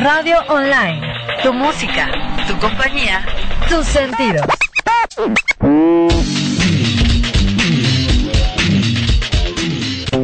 [0.00, 1.02] radio online.
[1.42, 2.08] Tu música,
[2.48, 3.22] tu compañía,
[3.68, 4.46] tus sentidos.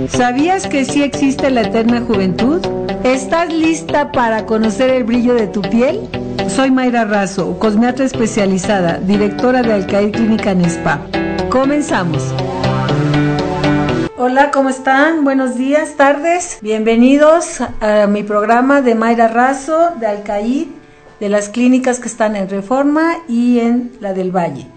[0.09, 2.67] ¿Sabías que sí existe la eterna juventud?
[3.04, 6.08] ¿Estás lista para conocer el brillo de tu piel?
[6.48, 11.00] Soy Mayra Razo, cosmeatra especializada, directora de Alcaid Clínica en Spa.
[11.50, 12.34] Comenzamos.
[14.19, 15.25] Hola, ¿cómo están?
[15.25, 16.57] Buenos días, tardes.
[16.62, 20.68] Bienvenidos a mi programa de Mayra Razo de Alcaid,
[21.21, 24.68] de las clínicas que están en Reforma y en la del Valle.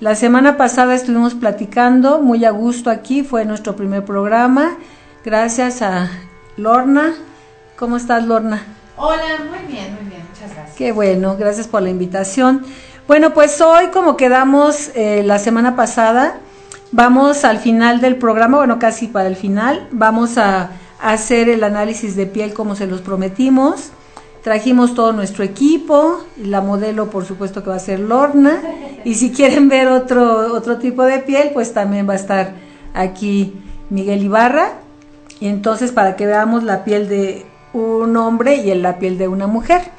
[0.00, 4.78] La semana pasada estuvimos platicando muy a gusto aquí, fue nuestro primer programa.
[5.22, 6.08] Gracias a
[6.56, 7.12] Lorna.
[7.76, 8.62] ¿Cómo estás, Lorna?
[8.96, 9.20] Hola,
[9.50, 10.74] muy bien, muy bien, muchas gracias.
[10.74, 12.64] Qué bueno, gracias por la invitación.
[13.06, 16.40] Bueno, pues hoy, como quedamos eh, la semana pasada,
[16.92, 22.16] vamos al final del programa, bueno, casi para el final, vamos a hacer el análisis
[22.16, 23.90] de piel como se los prometimos.
[24.42, 28.62] Trajimos todo nuestro equipo, la modelo por supuesto que va a ser Lorna,
[29.04, 32.52] y si quieren ver otro, otro tipo de piel, pues también va a estar
[32.94, 33.54] aquí
[33.90, 34.74] Miguel Ibarra,
[35.40, 39.48] y entonces para que veamos la piel de un hombre y la piel de una
[39.48, 39.95] mujer.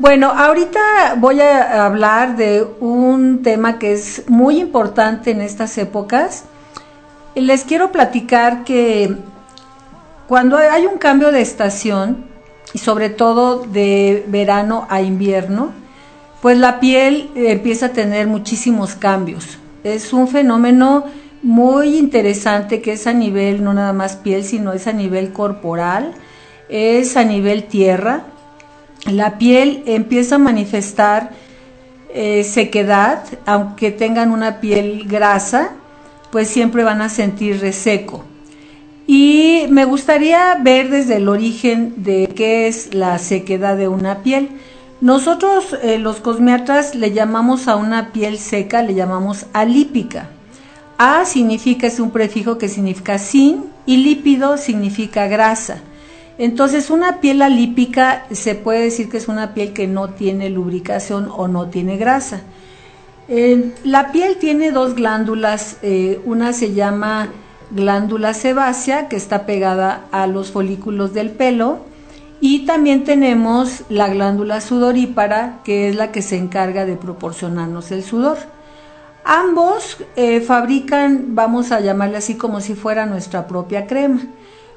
[0.00, 6.44] Bueno, ahorita voy a hablar de un tema que es muy importante en estas épocas.
[7.34, 9.14] Les quiero platicar que
[10.26, 12.24] cuando hay un cambio de estación,
[12.72, 15.72] y sobre todo de verano a invierno,
[16.40, 19.58] pues la piel empieza a tener muchísimos cambios.
[19.84, 21.04] Es un fenómeno
[21.42, 26.14] muy interesante que es a nivel no nada más piel, sino es a nivel corporal,
[26.70, 28.24] es a nivel tierra.
[29.06, 31.30] La piel empieza a manifestar
[32.12, 35.70] eh, sequedad, aunque tengan una piel grasa,
[36.30, 38.24] pues siempre van a sentir reseco.
[39.06, 44.50] Y me gustaría ver desde el origen de qué es la sequedad de una piel.
[45.00, 50.28] Nosotros eh, los cosmiatras le llamamos a una piel seca, le llamamos alípica.
[50.98, 55.80] A significa, es un prefijo que significa sin y lípido significa grasa.
[56.40, 61.28] Entonces una piel alípica se puede decir que es una piel que no tiene lubricación
[61.30, 62.40] o no tiene grasa.
[63.28, 67.28] Eh, la piel tiene dos glándulas, eh, una se llama
[67.72, 71.80] glándula sebácea que está pegada a los folículos del pelo
[72.40, 78.02] y también tenemos la glándula sudorípara que es la que se encarga de proporcionarnos el
[78.02, 78.38] sudor.
[79.26, 84.22] Ambos eh, fabrican, vamos a llamarle así como si fuera nuestra propia crema.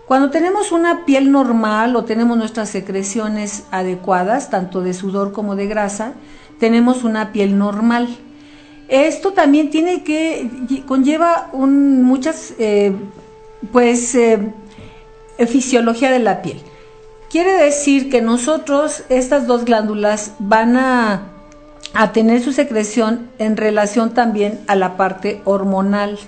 [0.06, 5.68] Cuando tenemos una piel normal o tenemos nuestras secreciones adecuadas, tanto de sudor como de
[5.68, 6.14] grasa,
[6.60, 8.10] tenemos una piel normal.
[8.90, 12.94] Esto también tiene que conlleva muchas eh,
[13.72, 14.54] pues eh,
[15.48, 16.62] fisiología de la piel.
[17.30, 21.24] Quiere decir que nosotros estas dos glándulas van a,
[21.94, 26.20] a tener su secreción en relación también a la parte hormonal.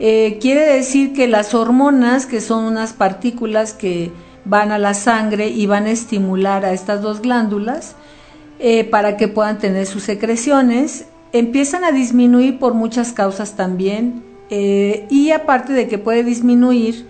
[0.00, 4.10] Eh, quiere decir que las hormonas, que son unas partículas que
[4.44, 7.94] van a la sangre y van a estimular a estas dos glándulas
[8.90, 15.30] para que puedan tener sus secreciones, empiezan a disminuir por muchas causas también eh, y
[15.30, 17.06] aparte de que puede disminuir,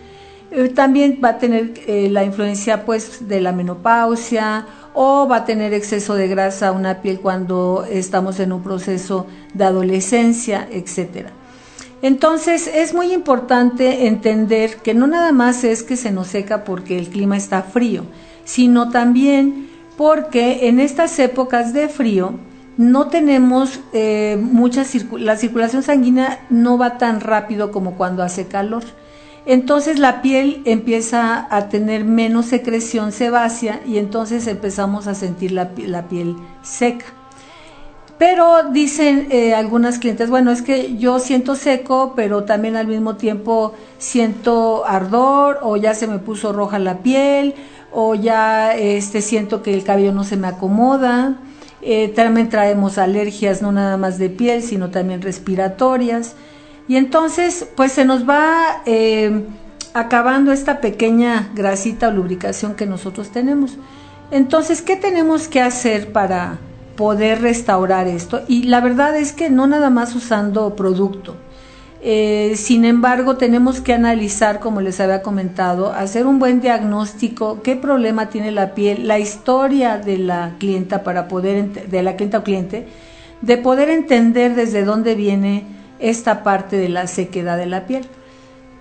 [0.50, 5.44] eh, también va a tener eh, la influencia pues de la menopausia o va a
[5.44, 11.30] tener exceso de grasa una piel cuando estamos en un proceso de adolescencia, etcétera.
[12.02, 16.98] Entonces es muy importante entender que no nada más es que se nos seca porque
[16.98, 18.04] el clima está frío,
[18.44, 22.34] sino también porque en estas épocas de frío
[22.78, 24.84] no tenemos eh, mucha
[25.18, 28.84] la circulación sanguínea no va tan rápido como cuando hace calor.
[29.44, 35.68] Entonces la piel empieza a tener menos secreción sebácea y entonces empezamos a sentir la,
[36.08, 37.06] piel seca.
[38.20, 43.16] Pero dicen eh, algunas clientes, bueno, es que yo siento seco, pero también al mismo
[43.16, 47.54] tiempo siento ardor o ya se me puso roja la piel
[47.90, 51.38] o ya este, siento que el cabello no se me acomoda.
[51.80, 56.34] Eh, también traemos alergias no nada más de piel, sino también respiratorias.
[56.88, 59.46] Y entonces, pues se nos va eh,
[59.94, 63.78] acabando esta pequeña grasita o lubricación que nosotros tenemos.
[64.30, 66.58] Entonces, ¿qué tenemos que hacer para
[67.00, 68.42] poder restaurar esto?
[68.46, 71.34] Y la verdad es que no nada más usando producto.
[72.02, 77.74] Eh, sin embargo, tenemos que analizar, como les había comentado, hacer un buen diagnóstico, qué
[77.74, 82.44] problema tiene la piel, la historia de la clienta para poder, de la clienta o
[82.44, 82.86] cliente,
[83.40, 85.64] de poder entender desde dónde viene
[86.00, 88.04] esta parte de la sequedad de la piel.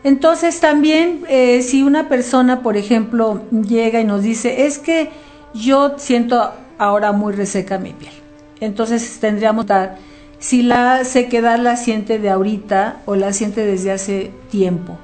[0.04, 5.10] Entonces también, eh, si una persona, por ejemplo, llega y nos dice, es que
[5.54, 8.14] yo siento ahora muy reseca mi piel.
[8.60, 9.98] Entonces tendríamos que dar
[10.40, 14.98] si la sequedad la siente de ahorita o la siente desde hace tiempo.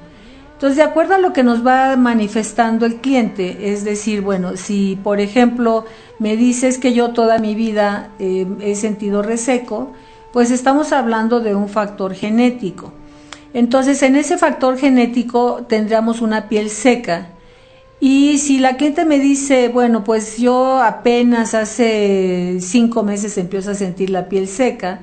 [0.54, 4.98] Entonces, de acuerdo a lo que nos va manifestando el cliente, es decir, bueno, si
[5.04, 5.84] por ejemplo
[6.18, 9.92] me dices que yo toda mi vida eh, he sentido reseco,
[10.32, 12.94] pues estamos hablando de un factor genético.
[13.52, 17.28] Entonces, en ese factor genético tendríamos una piel seca.
[17.98, 23.74] Y si la cliente me dice, bueno, pues yo apenas hace cinco meses empiezo a
[23.74, 25.00] sentir la piel seca,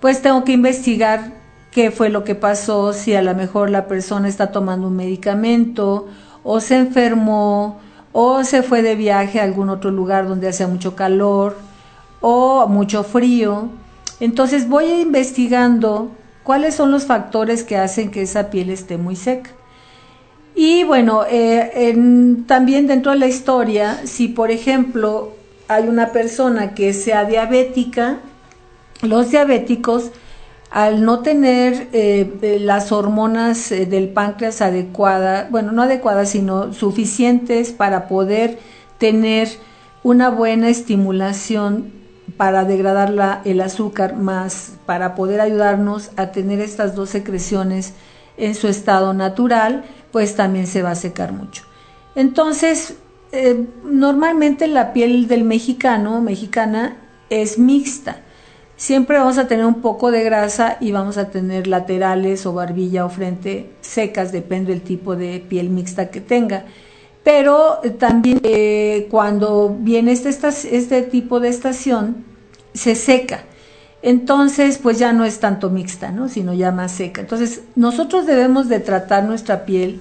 [0.00, 1.32] pues tengo que investigar
[1.70, 6.08] qué fue lo que pasó, si a lo mejor la persona está tomando un medicamento
[6.42, 7.80] o se enfermó
[8.12, 11.56] o se fue de viaje a algún otro lugar donde hace mucho calor
[12.20, 13.68] o mucho frío.
[14.20, 16.10] Entonces voy investigando
[16.42, 19.50] cuáles son los factores que hacen que esa piel esté muy seca.
[20.58, 21.94] Y bueno, eh,
[22.46, 25.34] también dentro de la historia, si por ejemplo
[25.68, 28.20] hay una persona que sea diabética,
[29.02, 30.12] los diabéticos,
[30.70, 37.72] al no tener eh, las hormonas eh, del páncreas adecuadas, bueno, no adecuadas, sino suficientes
[37.72, 38.58] para poder
[38.96, 39.48] tener
[40.02, 41.92] una buena estimulación
[42.38, 47.92] para degradar el azúcar, más para poder ayudarnos a tener estas dos secreciones
[48.36, 49.84] en su estado natural,
[50.16, 51.62] pues también se va a secar mucho.
[52.14, 52.94] Entonces,
[53.84, 56.96] normalmente la piel del mexicano, mexicana,
[57.28, 58.22] es mixta
[58.76, 63.04] Siempre vamos a tener un poco de grasa y vamos a tener laterales o barbilla
[63.04, 66.64] o frente secas, depende del tipo de piel mixta que tenga.
[67.22, 72.24] Pero eh, también eh, cuando viene este, este tipo de estación,
[72.72, 73.44] se seca.
[74.06, 76.28] Entonces, pues ya no es tanto mixta, ¿no?
[76.28, 77.22] sino ya más seca.
[77.22, 79.98] Entonces, nosotros debemos de tratar nuestra piel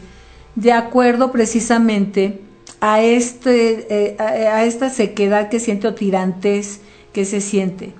[0.53, 2.39] de acuerdo precisamente
[2.79, 6.81] a, este, eh, a esta sequedad que siente o tirantes
[7.13, 7.93] que se siente.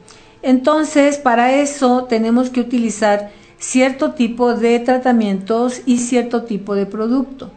[0.44, 7.50] Entonces, para eso tenemos que utilizar cierto tipo de tratamientos y cierto tipo de producto.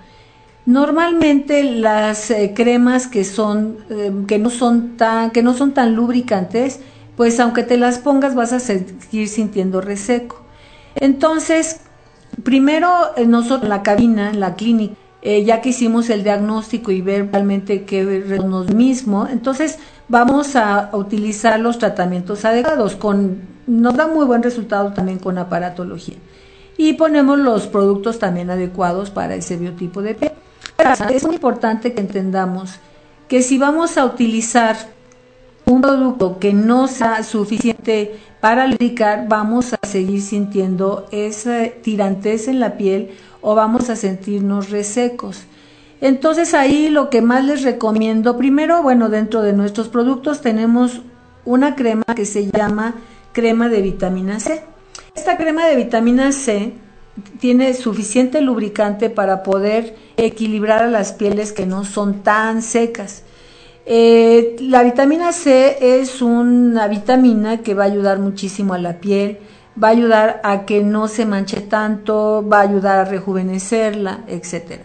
[0.64, 5.94] Normalmente las eh, cremas que son eh, que no son tan que no son tan
[5.94, 6.80] lubricantes,
[7.18, 10.40] pues aunque te las pongas vas a seguir sintiendo reseco.
[10.94, 11.80] Entonces,
[12.44, 17.00] primero eh, nosotros en la cabina, en la clínica, ya que hicimos el diagnóstico y
[17.00, 22.94] ver realmente qué es lo mismo, entonces vamos a utilizar los tratamientos adecuados.
[22.94, 26.18] Con, nos da muy buen resultado también con aparatología.
[26.76, 30.32] Y ponemos los productos también adecuados para ese biotipo de piel.
[31.10, 32.76] Es muy importante que entendamos
[33.26, 34.76] que si vamos a utilizar
[35.68, 42.58] un producto que no sea suficiente para lubricar, vamos a seguir sintiendo esa tirantez en
[42.58, 43.10] la piel
[43.42, 45.42] o vamos a sentirnos resecos.
[46.00, 51.02] Entonces ahí lo que más les recomiendo, primero, bueno, dentro de nuestros productos tenemos
[51.44, 52.94] una crema que se llama
[53.32, 54.62] crema de vitamina C.
[55.14, 56.72] Esta crema de vitamina C
[57.40, 63.24] tiene suficiente lubricante para poder equilibrar a las pieles que no son tan secas.
[63.90, 69.38] Eh, la vitamina C es una vitamina que va a ayudar muchísimo a la piel,
[69.82, 74.82] va a ayudar a que no se manche tanto, va a ayudar a rejuvenecerla, etcétera.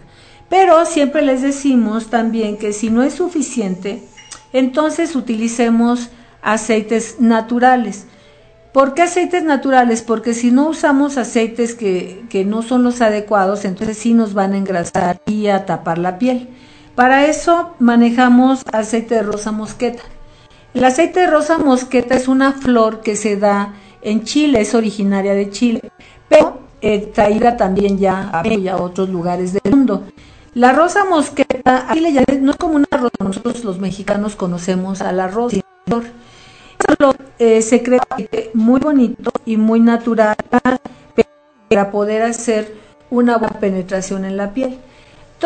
[0.48, 4.02] Pero siempre les decimos también que si no es suficiente,
[4.54, 6.08] entonces utilicemos
[6.40, 8.06] aceites naturales.
[8.72, 10.00] ¿Por qué aceites naturales?
[10.00, 14.54] Porque si no usamos aceites que, que, no son los adecuados, entonces sí nos van
[14.54, 16.48] a engrasar y a tapar la piel.
[16.94, 20.02] Para eso manejamos aceite de rosa mosqueta.
[20.74, 25.34] El aceite de rosa mosqueta es una flor que se da en Chile, es originaria
[25.34, 25.80] de Chile,
[26.28, 30.04] pero eh, traída también ya a, a otros lugares del mundo.
[30.54, 32.00] La rosa mosqueta, aquí
[32.40, 35.56] no es como una rosa, nosotros los mexicanos conocemos a la rosa.
[37.38, 38.00] Eh, se cree
[38.54, 42.76] muy bonito y muy natural para poder hacer
[43.10, 44.78] una buena penetración en la piel.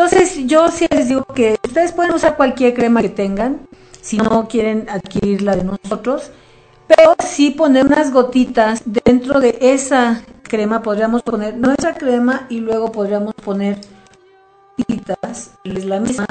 [0.01, 3.67] Entonces, yo sí les digo que ustedes pueden usar cualquier crema que tengan,
[3.99, 6.31] si no quieren adquirirla de nosotros,
[6.87, 12.93] pero sí poner unas gotitas dentro de esa crema, podríamos poner nuestra crema y luego
[12.93, 13.81] podríamos poner
[15.65, 16.27] es la misma,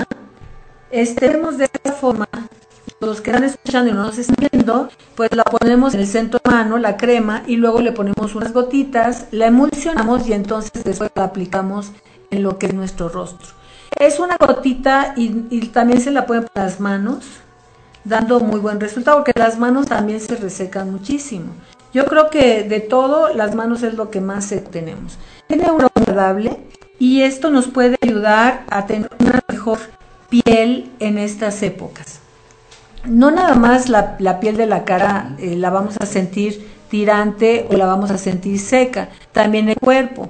[0.91, 2.27] estemos de esta forma,
[3.03, 6.41] los que están escuchando y no nos están viendo, pues la ponemos en el centro
[6.43, 11.11] de mano, la crema, y luego le ponemos unas gotitas, la emulsionamos y entonces después
[11.15, 11.93] la aplicamos
[12.31, 13.58] en lo que es nuestro rostro.
[13.99, 15.29] Es una gotita y,
[15.69, 17.25] también se la pueden poner las manos,
[18.05, 21.53] dando muy buen resultado, porque las manos también se resecan muchísimo.
[21.93, 25.19] Yo creo que de todo, las manos es lo que más tenemos.
[25.49, 25.89] Tiene un
[26.99, 29.79] y esto nos puede ayudar a tener una mejor
[30.29, 32.21] piel en estas épocas.
[33.05, 37.77] no nada más la, piel de la cara eh, la vamos a sentir tirante o
[37.77, 40.29] la vamos a sentir seca, también el cuerpo.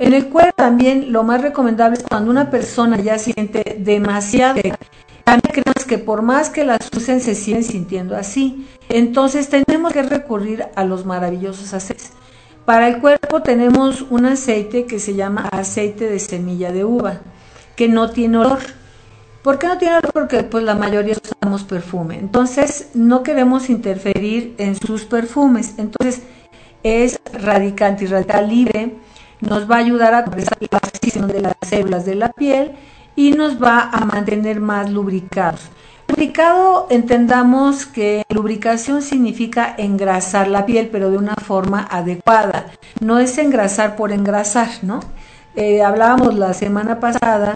[0.00, 4.58] En el cuerpo también lo más recomendable es cuando una persona ya siente demasiado
[5.24, 8.66] también creemos que por más que las usen se siguen sintiendo así.
[8.88, 12.12] Entonces tenemos que recurrir a los maravillosos aceites.
[12.64, 17.20] Para el cuerpo tenemos un aceite que se llama aceite de semilla de uva,
[17.76, 18.60] que no tiene olor.
[19.42, 20.12] ¿Por qué no tiene olor?
[20.14, 22.18] Porque pues la mayoría usamos perfume.
[22.18, 25.74] Entonces no queremos interferir en sus perfumes.
[25.76, 26.22] Entonces
[26.82, 28.96] es radicante y radical libre.
[29.40, 32.72] Nos va a ayudar a compresar la acción de las células de la piel
[33.16, 35.70] y nos va a mantener más lubricados.
[36.08, 42.66] Lubricado, entendamos que lubricación significa engrasar la piel, pero de una forma adecuada.
[43.00, 45.00] No es engrasar por engrasar, ¿no?
[45.54, 47.54] Eh, hablábamos la semana pasada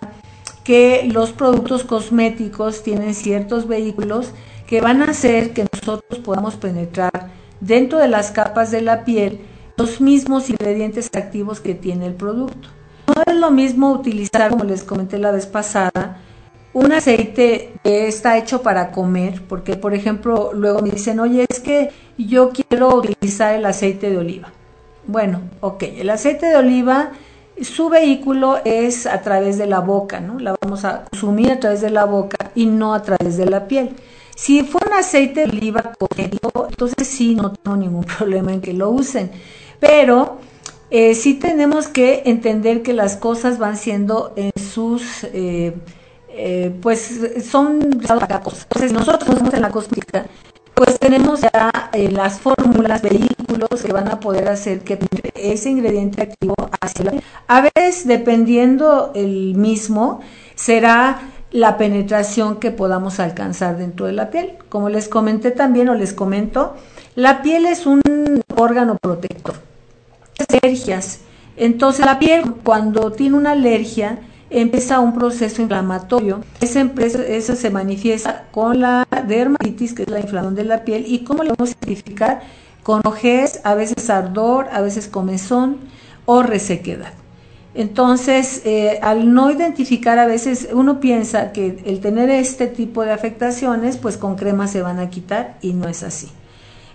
[0.62, 4.32] que los productos cosméticos tienen ciertos vehículos
[4.66, 9.40] que van a hacer que nosotros podamos penetrar dentro de las capas de la piel
[9.76, 12.68] los mismos ingredientes activos que tiene el producto.
[13.14, 16.18] No es lo mismo utilizar, como les comenté la vez pasada,
[16.72, 21.60] un aceite que está hecho para comer, porque por ejemplo luego me dicen, oye, es
[21.60, 24.52] que yo quiero utilizar el aceite de oliva.
[25.06, 27.12] Bueno, ok, el aceite de oliva,
[27.60, 30.38] su vehículo es a través de la boca, ¿no?
[30.38, 33.68] La vamos a consumir a través de la boca y no a través de la
[33.68, 33.90] piel.
[34.34, 38.72] Si fue un aceite de oliva cosmético, entonces sí, no tengo ningún problema en que
[38.72, 39.30] lo usen.
[39.86, 40.38] Pero
[40.90, 45.74] eh, sí tenemos que entender que las cosas van siendo en sus, eh,
[46.30, 50.24] eh, pues son Entonces nosotros estamos en la cosmética,
[50.72, 54.98] pues tenemos ya las fórmulas, vehículos que van a poder hacer que
[55.34, 57.12] ese ingrediente activo hacia la
[57.46, 60.20] A veces, dependiendo el mismo,
[60.54, 64.54] será la penetración que podamos alcanzar dentro de la piel.
[64.70, 66.74] Como les comenté también o les comento,
[67.16, 68.00] la piel es un
[68.56, 69.73] órgano protector
[70.48, 71.20] alergias.
[71.56, 74.18] Entonces la piel cuando tiene una alergia
[74.50, 76.42] empieza un proceso inflamatorio.
[76.60, 76.90] Ese,
[77.28, 81.42] eso se manifiesta con la dermatitis, que es la inflamación de la piel, y cómo
[81.42, 82.42] lo vamos a identificar
[82.82, 85.78] con ojez, a veces ardor, a veces comezón
[86.26, 87.14] o resequedad.
[87.74, 93.10] Entonces, eh, al no identificar, a veces uno piensa que el tener este tipo de
[93.10, 96.28] afectaciones, pues con crema se van a quitar y no es así.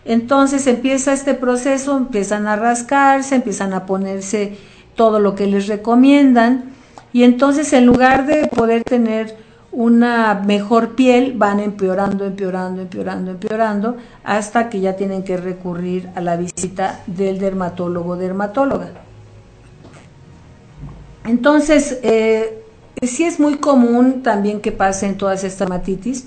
[0.09, 4.57] Entonces empieza este proceso, empiezan a rascarse, empiezan a ponerse
[4.95, 6.71] todo lo que les recomiendan
[7.13, 9.37] y entonces en lugar de poder tener
[9.71, 16.21] una mejor piel van empeorando, empeorando, empeorando, empeorando hasta que ya tienen que recurrir a
[16.21, 18.89] la visita del dermatólogo dermatóloga.
[21.23, 22.63] Entonces, eh,
[23.03, 26.25] sí es muy común también que pasen todas estas dermatitis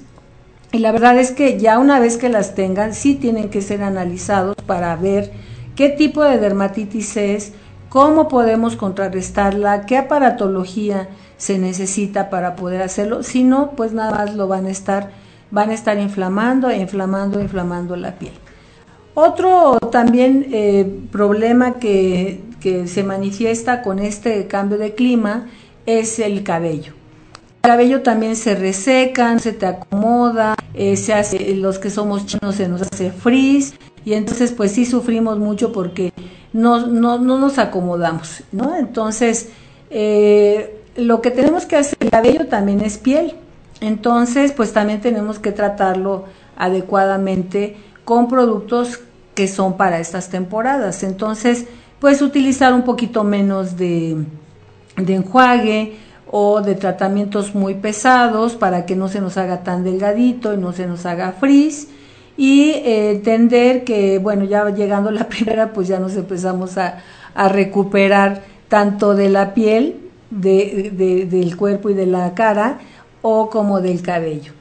[0.72, 3.82] y la verdad es que ya una vez que las tengan, sí tienen que ser
[3.82, 5.30] analizados para ver
[5.76, 7.52] qué tipo de dermatitis es,
[7.90, 13.22] cómo podemos contrarrestarla, qué aparatología se necesita para poder hacerlo.
[13.22, 15.10] Si no, pues nada más lo van a estar,
[15.50, 18.32] van a estar inflamando, inflamando, inflamando la piel.
[19.12, 25.48] Otro también eh, problema que, que se manifiesta con este cambio de clima
[25.84, 26.94] es el cabello.
[27.62, 32.56] El cabello también se resecan, se te acomoda, eh, se hace, los que somos chinos
[32.56, 36.12] se nos hace frizz y entonces pues sí sufrimos mucho porque
[36.52, 38.74] no, no, no nos acomodamos, ¿no?
[38.74, 39.50] Entonces,
[39.90, 43.36] eh, lo que tenemos que hacer, el cabello también es piel,
[43.80, 46.24] entonces pues también tenemos que tratarlo
[46.56, 48.98] adecuadamente con productos
[49.36, 51.04] que son para estas temporadas.
[51.04, 51.66] Entonces,
[52.00, 54.26] pues utilizar un poquito menos de
[54.96, 55.96] enjuague,
[56.34, 60.72] o de tratamientos muy pesados para que no se nos haga tan delgadito y no
[60.72, 61.88] se nos haga frizz.
[62.38, 66.98] Y eh, entender que bueno ya llegando la primera pues ya nos empezamos a,
[67.34, 69.96] recuperar tanto de la piel
[70.30, 72.78] de, del cuerpo y de la cara
[73.22, 74.52] o como del cabello.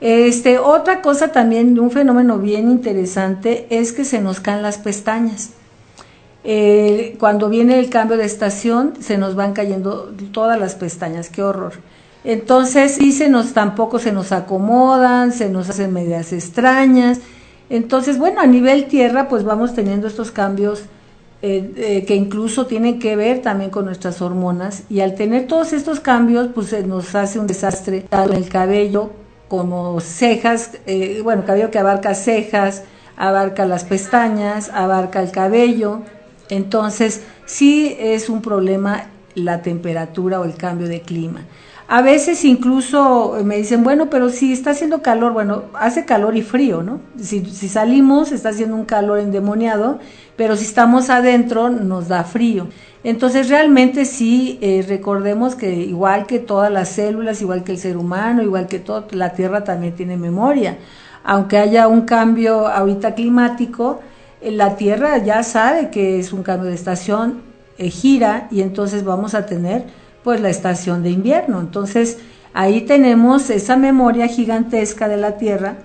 [0.00, 5.52] Este otra cosa también un fenómeno bien interesante es que se nos caen las pestañas
[6.50, 11.42] eh, cuando viene el cambio de estación se nos van cayendo todas las pestañas, qué
[11.42, 11.74] horror.
[12.24, 17.20] Entonces, sí se nos tampoco se nos acomodan, se nos hacen medias extrañas.
[17.68, 20.84] Entonces, bueno, a nivel tierra, pues vamos teniendo estos cambios
[21.42, 24.84] eh, eh, que incluso tienen que ver también con nuestras hormonas.
[24.88, 29.10] Y al tener todos estos cambios, pues se nos hace un desastre, tanto el cabello
[29.48, 30.78] como cejas,
[31.22, 32.84] bueno, cabello que abarca cejas,
[33.18, 36.04] abarca las pestañas, abarca el cabello,
[36.48, 41.42] entonces, sí es un problema la temperatura o el cambio de clima.
[41.90, 46.42] A veces incluso me dicen, bueno, pero si está haciendo calor, bueno, hace calor y
[46.42, 47.00] frío, ¿no?
[47.18, 49.98] Si, si salimos está haciendo un calor endemoniado,
[50.36, 52.68] pero si estamos adentro nos da frío.
[53.04, 57.96] Entonces realmente sí, eh, recordemos que igual que todas las células, igual que el ser
[57.96, 60.76] humano, igual que todo, la Tierra también tiene memoria.
[61.24, 64.00] Aunque haya un cambio ahorita climático,
[64.42, 67.40] la Tierra ya sabe que es un cambio de estación,
[67.78, 69.84] eh, gira y entonces vamos a tener
[70.24, 71.60] pues la estación de invierno.
[71.60, 72.18] Entonces,
[72.52, 75.76] ahí tenemos esa memoria gigantesca de la Tierra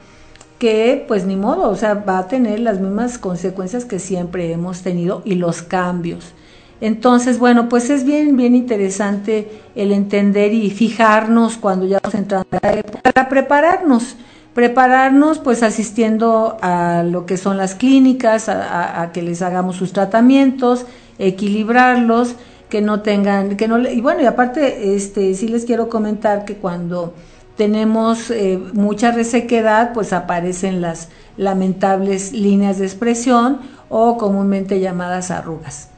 [0.59, 4.81] que pues ni modo, o sea, va a tener las mismas consecuencias que siempre hemos
[4.81, 6.33] tenido y los cambios.
[6.81, 12.45] Entonces, bueno, pues es bien, bien interesante el entender y fijarnos cuando ya vamos entrando
[12.49, 14.15] para prepararnos,
[14.53, 20.85] prepararnos pues asistiendo a lo que son las clínicas, a, que les hagamos sus tratamientos,
[21.17, 22.35] equilibrarlos,
[22.69, 26.55] que no tengan, que no, y bueno, y aparte, este, sí les quiero comentar que
[26.55, 27.13] cuando
[27.57, 35.89] tenemos eh, mucha resequedad, pues aparecen las lamentables líneas de expresión o comúnmente llamadas arrugas.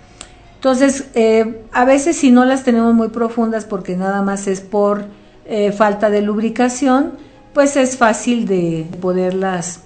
[0.55, 5.05] Entonces, eh, a veces si no las tenemos muy profundas porque nada más es por
[5.45, 7.13] eh, falta de lubricación,
[7.55, 9.79] pues es fácil de poderlas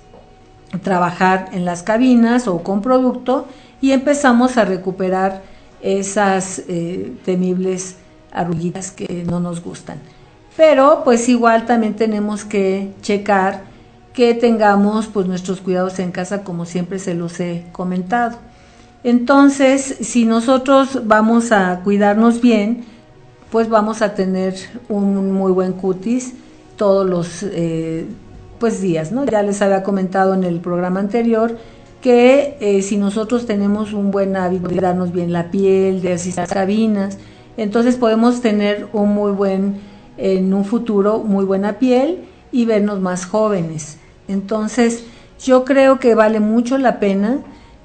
[0.81, 3.47] trabajar en las cabinas o con producto
[3.79, 5.43] y empezamos a recuperar
[5.79, 7.97] esas eh, temibles
[8.31, 9.99] arruguitas que no nos gustan.
[10.57, 13.61] Pero pues igual también tenemos que checar
[14.13, 18.39] que tengamos pues nuestros cuidados en casa como siempre se los he comentado.
[19.03, 22.83] Entonces, si nosotros vamos a cuidarnos bien,
[23.51, 24.55] pues vamos a tener
[24.89, 26.33] un muy buen cutis
[26.79, 28.05] todos los eh,
[28.57, 29.25] pues días, ¿no?
[29.25, 31.57] Ya les había comentado en el programa anterior
[32.01, 36.47] que eh, si nosotros tenemos un buen hábito de darnos bien la piel, de a
[36.47, 37.17] cabinas,
[37.57, 39.75] entonces podemos tener un muy buen,
[40.17, 42.19] en un futuro, muy buena piel
[42.53, 43.97] y vernos más jóvenes.
[44.29, 45.03] Entonces,
[45.43, 47.39] yo creo que vale mucho la pena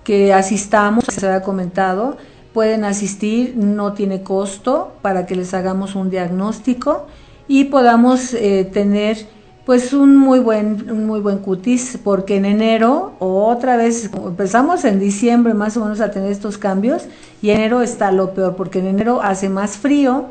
[0.04, 2.16] que asistamos, se había comentado,
[2.52, 7.08] pueden asistir, no tiene costo para que les hagamos un diagnóstico
[7.48, 9.26] y podamos eh, tener
[9.64, 15.00] pues un muy buen, un muy buen cutis, porque en enero, otra vez, empezamos en
[15.00, 17.04] diciembre más o menos a tener estos cambios,
[17.40, 20.26] y enero está lo peor, porque en enero hace más frío,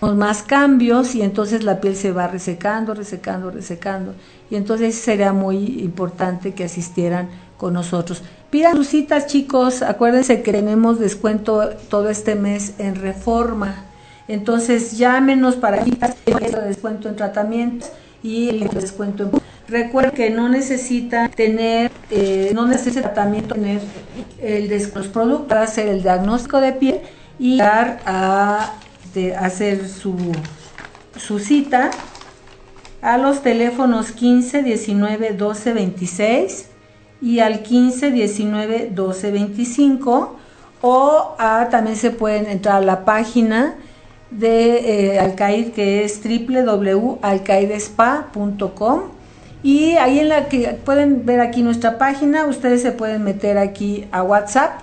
[0.00, 4.14] más cambios, y entonces la piel se va resecando, resecando, resecando.
[4.50, 8.22] Y entonces sería muy importante que asistieran con nosotros.
[8.50, 13.86] Pidan sus citas, chicos, acuérdense que tenemos descuento todo este mes en reforma.
[14.28, 16.14] Entonces llámenos para quitar
[16.66, 17.90] descuento en tratamientos
[18.22, 19.30] y el descuento.
[19.68, 23.80] Recuerden que no necesita tener, eh, no necesita tratamiento tener
[24.40, 27.00] el los productos para hacer el diagnóstico de piel
[27.38, 28.74] y dar a
[29.38, 30.16] hacer su,
[31.16, 31.90] su cita
[33.00, 36.68] a los teléfonos 15 19 12 26
[37.20, 40.36] y al 15 19 12 25
[40.80, 41.36] o
[41.70, 43.76] también se pueden entrar a la página
[44.38, 49.00] de eh, Alcaid que es www.alcaidespa.com
[49.62, 54.06] y ahí en la que pueden ver aquí nuestra página, ustedes se pueden meter aquí
[54.12, 54.80] a WhatsApp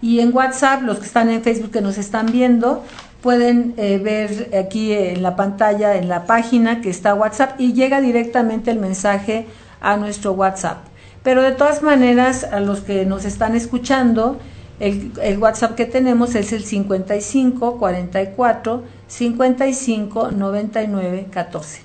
[0.00, 2.84] y en WhatsApp los que están en Facebook que nos están viendo
[3.20, 8.00] pueden eh, ver aquí en la pantalla, en la página que está WhatsApp y llega
[8.00, 9.46] directamente el mensaje
[9.80, 10.78] a nuestro WhatsApp.
[11.22, 14.38] Pero de todas maneras, a los que nos están escuchando,
[14.82, 21.82] el, WhatsApp que tenemos es el 55 44 55 99 14.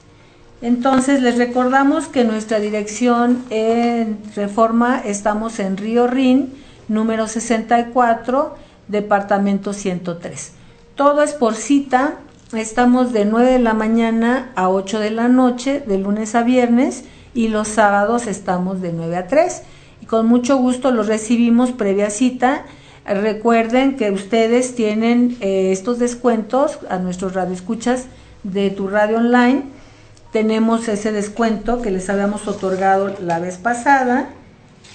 [0.63, 6.55] Entonces les recordamos que nuestra dirección en Reforma estamos en Río Rin,
[6.87, 8.55] número 64,
[8.87, 10.53] departamento 103.
[10.95, 12.15] Todo es por cita,
[12.53, 17.03] estamos de 9 de la mañana a 8 de la noche, de lunes a viernes,
[17.35, 19.61] y los sábados estamos de 9 a 3.
[20.01, 22.65] Y con mucho gusto los recibimos previa cita
[23.07, 28.07] Recuerden que ustedes tienen eh, estos descuentos a nuestros radioescuchas
[28.43, 29.63] de tu radio online.
[30.33, 34.27] Tenemos ese descuento que les habíamos otorgado la vez pasada,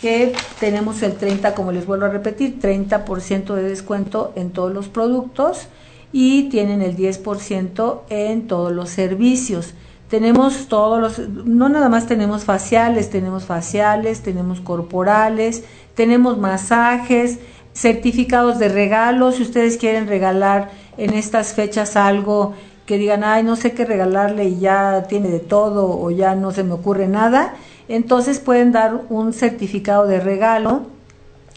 [0.03, 4.89] que tenemos el 30, como les vuelvo a repetir, 30% de descuento en todos los
[4.89, 5.69] productos
[6.13, 9.73] y tienen el 10% en todos los servicios.
[10.11, 17.39] Tenemos todos los, no nada más tenemos faciales, tenemos faciales, tenemos corporales, tenemos masajes,
[17.75, 22.55] certificados de regalo, si ustedes quieren regalar en estas fechas algo
[22.87, 26.51] que digan, ay, no sé qué regalarle y ya tiene de todo o ya no
[26.51, 27.55] se me ocurre nada,
[27.89, 30.83] entonces pueden dar un certificado de regalo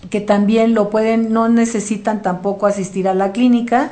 [0.09, 3.91] que también lo pueden, no necesitan tampoco asistir a la clínica,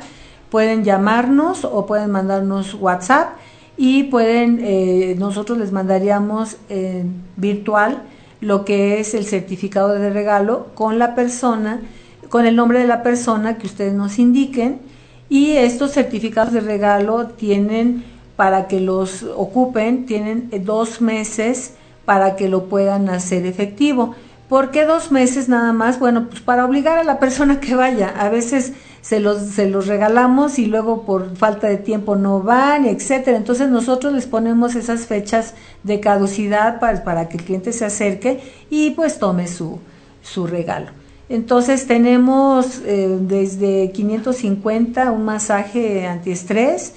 [0.50, 3.36] pueden llamarnos o pueden mandarnos WhatsApp
[3.76, 8.02] y pueden, eh, nosotros les mandaríamos en virtual
[8.40, 11.80] lo que es el certificado de regalo con la persona,
[12.28, 14.80] con el nombre de la persona que ustedes nos indiquen
[15.28, 18.04] y estos certificados de regalo tienen
[18.36, 24.14] para que los ocupen, tienen dos meses para que lo puedan hacer efectivo.
[24.48, 25.98] ¿Por qué dos meses nada más?
[25.98, 28.08] Bueno, pues para obligar a la persona que vaya.
[28.08, 32.84] A veces se los, se los regalamos y luego por falta de tiempo no van,
[32.84, 33.36] etcétera.
[33.36, 38.40] Entonces nosotros les ponemos esas fechas de caducidad para, para que el cliente se acerque
[38.68, 39.78] y pues tome su,
[40.22, 41.03] su regalo.
[41.28, 46.92] Entonces tenemos eh, desde 550 un masaje antiestrés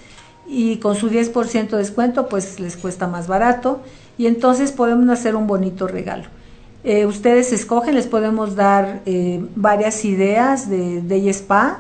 [0.48, 3.82] y con su 10% de descuento pues les cuesta más barato
[4.18, 6.26] y entonces podemos hacer un bonito regalo.
[6.84, 11.80] Eh, ustedes escogen, les podemos dar eh, varias ideas de Day Spa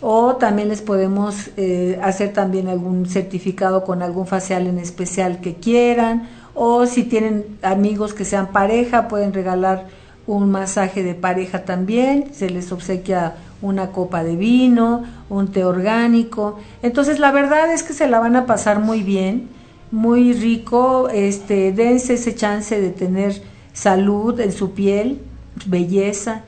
[0.00, 5.56] o también les podemos eh, hacer también algún certificado con algún facial en especial que
[5.56, 9.86] quieran o si tienen amigos que sean pareja pueden regalar
[10.26, 16.58] un masaje de pareja también, se les obsequia una copa de vino, un té orgánico.
[16.82, 19.48] Entonces la verdad es que se la van a pasar muy bien,
[19.90, 25.20] muy rico, este, dense ese chance de tener salud en su piel,
[25.66, 26.42] belleza,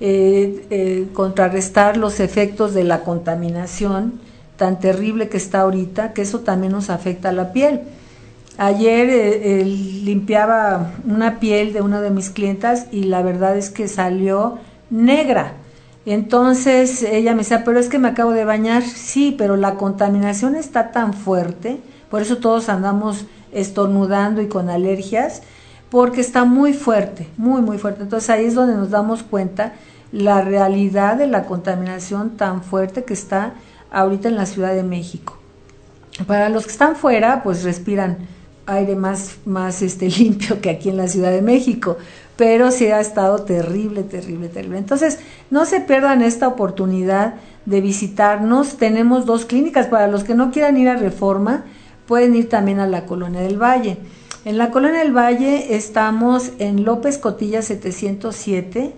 [0.00, 4.20] eh, eh, contrarrestar los efectos de la contaminación
[4.56, 7.82] tan terrible que está ahorita, que eso también nos afecta a la piel.
[8.60, 13.86] Ayer eh, limpiaba una piel de una de mis clientas y la verdad es que
[13.86, 14.58] salió
[14.90, 15.52] negra.
[16.04, 18.82] Entonces ella me decía, pero es que me acabo de bañar.
[18.82, 21.78] Sí, pero la contaminación está tan fuerte,
[22.10, 25.42] por eso todos andamos estornudando y con alergias,
[25.88, 28.02] porque está muy fuerte, muy, muy fuerte.
[28.02, 29.74] Entonces ahí es donde nos damos cuenta
[30.10, 33.52] la realidad de la contaminación tan fuerte que está
[33.92, 35.38] ahorita en la Ciudad de México.
[36.26, 38.18] Para los que están fuera, pues respiran
[38.68, 41.96] aire más, más este, limpio que aquí en la Ciudad de México,
[42.36, 44.78] pero sí ha estado terrible, terrible, terrible.
[44.78, 45.18] Entonces,
[45.50, 47.34] no se pierdan esta oportunidad
[47.66, 48.76] de visitarnos.
[48.76, 49.88] Tenemos dos clínicas.
[49.88, 51.64] Para los que no quieran ir a Reforma,
[52.06, 53.98] pueden ir también a la Colonia del Valle.
[54.44, 58.94] En la Colonia del Valle estamos en López Cotilla 707,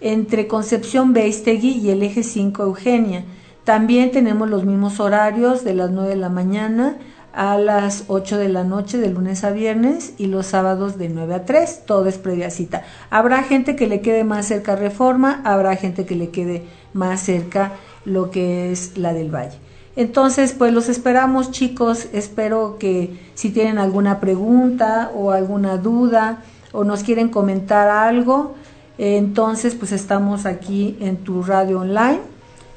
[0.00, 3.24] entre Concepción Beistegui y el Eje 5 Eugenia.
[3.64, 6.96] También tenemos los mismos horarios de las 9 de la mañana
[7.34, 11.34] a las 8 de la noche de lunes a viernes y los sábados de 9
[11.34, 12.82] a 3, todo es previa cita.
[13.10, 17.72] Habrá gente que le quede más cerca Reforma, habrá gente que le quede más cerca
[18.04, 19.58] lo que es la del Valle.
[19.96, 26.38] Entonces, pues los esperamos chicos, espero que si tienen alguna pregunta o alguna duda
[26.72, 28.54] o nos quieren comentar algo,
[28.98, 32.20] entonces pues estamos aquí en tu radio online,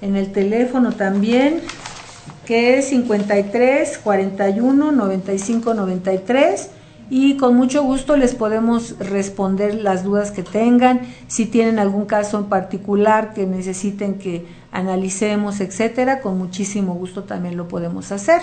[0.02, 1.62] en el teléfono también
[2.48, 6.70] que es 53 41 95 93
[7.10, 12.38] y con mucho gusto les podemos responder las dudas que tengan, si tienen algún caso
[12.40, 18.42] en particular que necesiten que analicemos, etcétera, con muchísimo gusto también lo podemos hacer.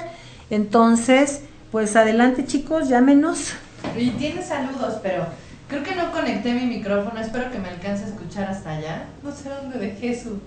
[0.51, 1.41] Entonces,
[1.73, 3.55] pues adelante chicos, llámenos.
[3.97, 5.27] Y tiene saludos, pero
[5.69, 9.07] creo que no conecté mi micrófono, espero que me alcance a escuchar hasta allá.
[9.23, 10.41] No sé dónde dejé su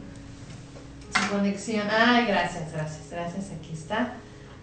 [1.32, 1.88] conexión.
[1.90, 3.46] Ay, gracias, gracias, gracias.
[3.58, 4.14] Aquí está.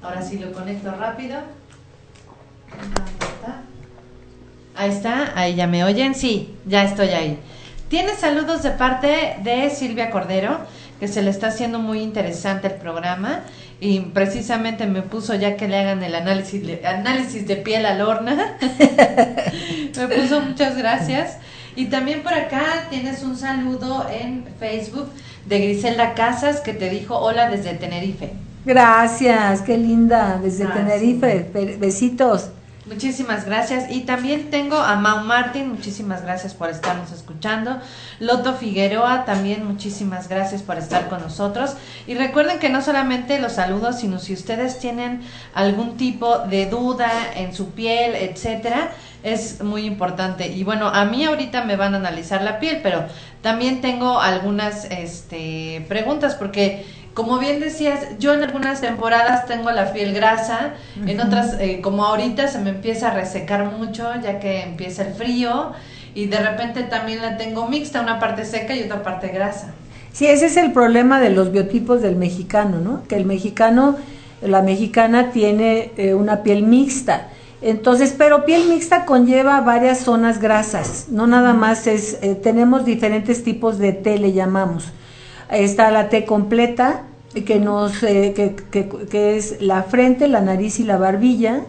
[0.02, 1.38] Ahora sí lo conecto rápido.
[4.76, 6.14] Ahí está, ahí ya me oyen.
[6.14, 7.38] Sí, ya estoy ahí.
[7.88, 10.58] Tiene saludos de parte de Silvia Cordero,
[10.98, 13.42] que se le está haciendo muy interesante el programa
[13.80, 18.00] y precisamente me puso ya que le hagan el análisis de, análisis de piel al
[18.00, 18.56] horna.
[19.96, 21.38] me puso muchas gracias.
[21.76, 25.10] Y también por acá tienes un saludo en Facebook
[25.46, 28.30] de Griselda Casas que te dijo hola desde Tenerife.
[28.64, 31.50] Gracias, qué linda, desde Tenerife.
[31.78, 32.48] Besitos.
[32.86, 33.90] Muchísimas gracias.
[33.90, 37.80] Y también tengo a Mau Martín, muchísimas gracias por estarnos escuchando.
[38.20, 41.76] Loto Figueroa, también muchísimas gracias por estar con nosotros.
[42.06, 45.22] Y recuerden que no solamente los saludos, sino si ustedes tienen
[45.54, 48.90] algún tipo de duda en su piel, etcétera,
[49.22, 50.48] es muy importante.
[50.48, 53.06] Y bueno, a mí ahorita me van a analizar la piel, pero
[53.40, 59.92] también tengo algunas este, preguntas porque como bien decías, yo en algunas temporadas tengo la
[59.92, 60.74] piel grasa,
[61.06, 65.14] en otras, eh, como ahorita se me empieza a resecar mucho ya que empieza el
[65.14, 65.72] frío
[66.14, 69.74] y de repente también la tengo mixta, una parte seca y otra parte grasa.
[70.12, 73.02] Sí, ese es el problema de los biotipos del mexicano, ¿no?
[73.08, 73.96] Que el mexicano,
[74.42, 77.28] la mexicana tiene eh, una piel mixta.
[77.62, 83.42] Entonces, pero piel mixta conlleva varias zonas grasas, no nada más es, eh, tenemos diferentes
[83.44, 84.92] tipos de té, le llamamos
[85.50, 87.02] Está la T completa,
[87.46, 91.62] que, nos, eh, que, que, es la frente, la nariz y la barbilla.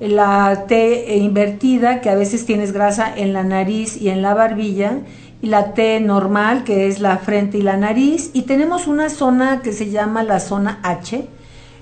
[0.00, 4.98] La T invertida, que a veces tienes grasa en la nariz y en la barbilla.
[5.42, 8.30] Y la T normal, que es la frente y la nariz.
[8.32, 11.26] Y tenemos una zona que se llama la zona H,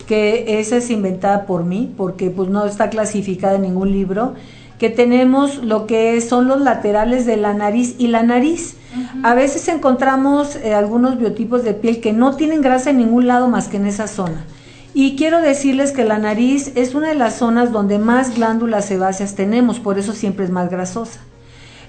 [0.07, 4.35] que esa es inventada por mí, porque pues no está clasificada en ningún libro
[4.79, 8.77] que tenemos lo que son los laterales de la nariz y la nariz.
[9.23, 13.49] A veces encontramos eh, algunos biotipos de piel que no tienen grasa en ningún lado
[13.49, 14.45] más que en esa zona.
[14.95, 19.35] Y quiero decirles que la nariz es una de las zonas donde más glándulas sebáceas
[19.35, 21.21] tenemos, por eso siempre es más grasosa.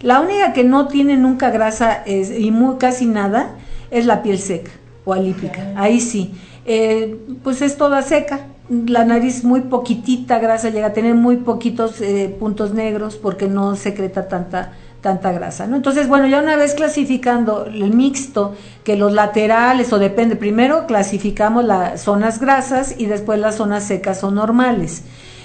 [0.02, 3.52] La única que no tiene nunca grasa y muy, casi nada
[3.91, 4.71] es la piel seca
[5.06, 5.71] o alípica.
[5.76, 6.34] Ahí sí.
[6.65, 12.01] Eh, pues es toda seca, la nariz muy poquitita grasa, llega a tener muy poquitos
[12.01, 15.75] eh, puntos negros porque no secreta tanta tanta grasa, ¿no?
[15.75, 21.63] Entonces, bueno, ya una vez clasificando el mixto, que los laterales, o depende, primero clasificamos
[21.63, 25.03] las zonas grasas y después las zonas secas son normales.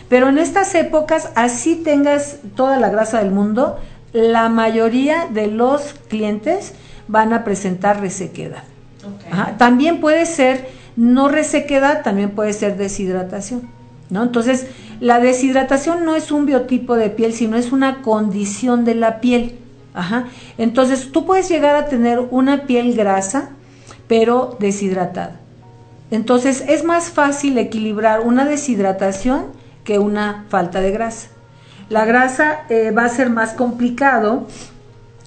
[0.08, 3.78] Pero en estas épocas, así tengas toda la grasa del mundo,
[4.12, 6.74] la mayoría de los clientes
[7.08, 8.64] van a presentar resequedad.
[9.58, 13.62] También puede ser no resequedad también puede ser deshidratación,
[14.10, 14.22] ¿no?
[14.22, 14.66] Entonces,
[15.00, 19.58] la deshidratación no es un biotipo de piel, sino es una condición de la piel.
[19.94, 20.28] Ajá.
[20.58, 23.50] Entonces, tú puedes llegar a tener una piel grasa,
[24.06, 25.40] pero deshidratada.
[26.10, 29.46] Entonces, es más fácil equilibrar una deshidratación
[29.84, 31.28] que una falta de grasa.
[31.88, 34.46] La grasa eh, va a ser más complicado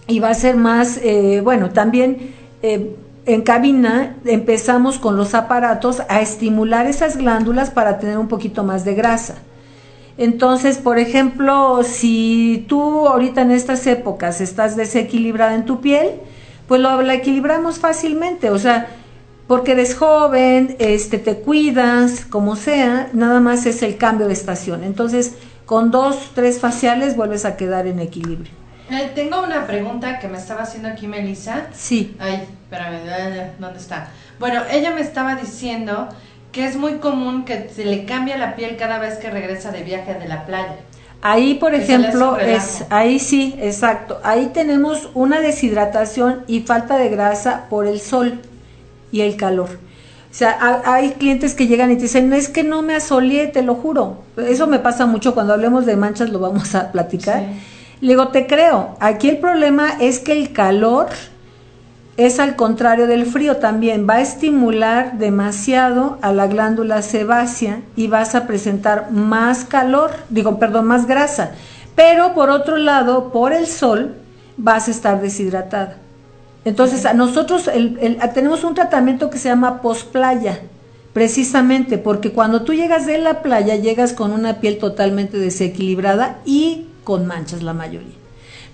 [0.08, 6.02] y va a ser más, eh, bueno, también eh, en cabina empezamos con los aparatos
[6.10, 9.36] a estimular esas glándulas para tener un poquito más de grasa.
[10.18, 16.12] Entonces, por ejemplo, si tú ahorita en estas épocas estás desequilibrada en tu piel,
[16.68, 18.88] pues lo, la equilibramos fácilmente, o sea,
[19.48, 24.84] porque eres joven, este, te cuidas, como sea, nada más es el cambio de estación.
[24.84, 25.36] Entonces,
[25.66, 28.65] con dos, tres faciales vuelves a quedar en equilibrio.
[28.90, 31.68] Eh, tengo una pregunta que me estaba haciendo aquí Melissa.
[31.74, 32.16] Sí.
[32.20, 34.10] Ay, espérame, ¿dónde está?
[34.40, 36.10] Bueno, ella me estaba diciendo
[36.52, 39.84] que es muy común que se le cambia la piel cada vez que regresa de
[39.84, 40.76] viaje de la playa.
[41.22, 44.20] Ahí, por ejemplo, es ahí sí, exacto.
[44.24, 48.40] Ahí tenemos una deshidratación y falta de grasa por el sol
[49.12, 49.70] y el calor.
[50.30, 53.64] O sea, hay clientes que llegan y te dicen, es que no me asoleé, te
[53.64, 54.22] lo juro.
[54.38, 57.40] Eso me pasa mucho cuando hablemos de manchas, lo vamos a platicar.
[57.40, 58.96] Sí le digo, te creo.
[59.00, 61.08] Aquí el problema es que el calor
[62.18, 64.08] es al contrario del frío también.
[64.10, 70.60] Va a estimular demasiado a la glándula sebácea y vas a presentar más calor, digo,
[70.60, 71.52] perdón, más grasa.
[71.96, 74.16] Pero por otro lado, por el sol,
[74.58, 75.98] vas a estar deshidratada.
[76.66, 77.70] Entonces, a nosotros
[78.34, 80.62] tenemos un tratamiento que se llama posplaya,
[81.14, 86.88] precisamente porque cuando tú llegas de la playa, llegas con una piel totalmente desequilibrada y
[87.06, 88.26] con manchas la mayoría.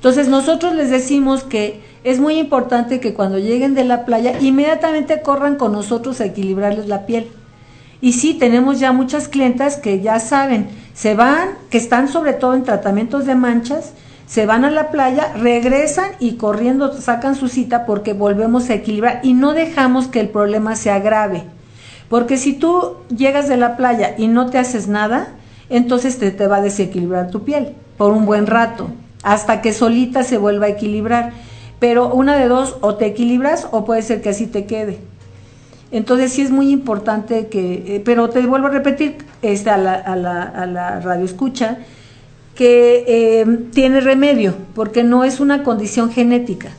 [0.01, 5.21] Entonces nosotros les decimos que es muy importante que cuando lleguen de la playa inmediatamente
[5.21, 7.27] corran con nosotros a equilibrarles la piel.
[8.01, 12.55] Y sí, tenemos ya muchas clientas que ya saben, se van, que están sobre todo
[12.55, 13.93] en tratamientos de manchas,
[14.25, 19.19] se van a la playa, regresan y corriendo sacan su cita porque volvemos a equilibrar
[19.21, 21.43] y no dejamos que el problema se agrave.
[22.09, 25.27] Porque si tú llegas de la playa y no te haces nada,
[25.69, 28.89] entonces te, te va a desequilibrar tu piel por un buen rato,
[29.21, 31.33] hasta que solita se vuelva a equilibrar.
[31.77, 34.97] Pero una de dos, o te equilibras o puede ser que así te quede.
[35.91, 39.93] Entonces sí es muy importante que, eh, pero te vuelvo a repetir este, a, la,
[39.93, 41.77] a, la, a la radio escucha,
[42.55, 46.69] que eh, tiene remedio, porque no es una condición genética.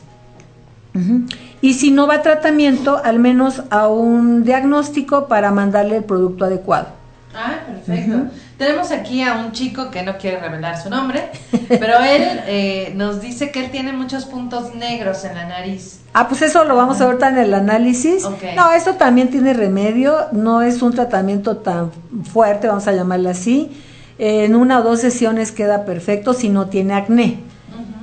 [1.61, 6.43] Y si no va a tratamiento, al menos a un diagnóstico para mandarle el producto
[6.43, 6.87] adecuado.
[7.33, 8.23] Ah, perfecto.
[8.63, 11.29] Tenemos aquí a un chico que no quiere revelar su nombre,
[11.67, 15.99] pero él eh, nos dice que él tiene muchos puntos negros en la nariz.
[16.13, 18.23] Ah, pues eso lo vamos a ver en el análisis.
[18.55, 21.91] No, esto también tiene remedio, no es un tratamiento tan
[22.31, 23.69] fuerte, vamos a llamarle así.
[24.17, 27.39] en una o dos sesiones queda perfecto si no tiene acné.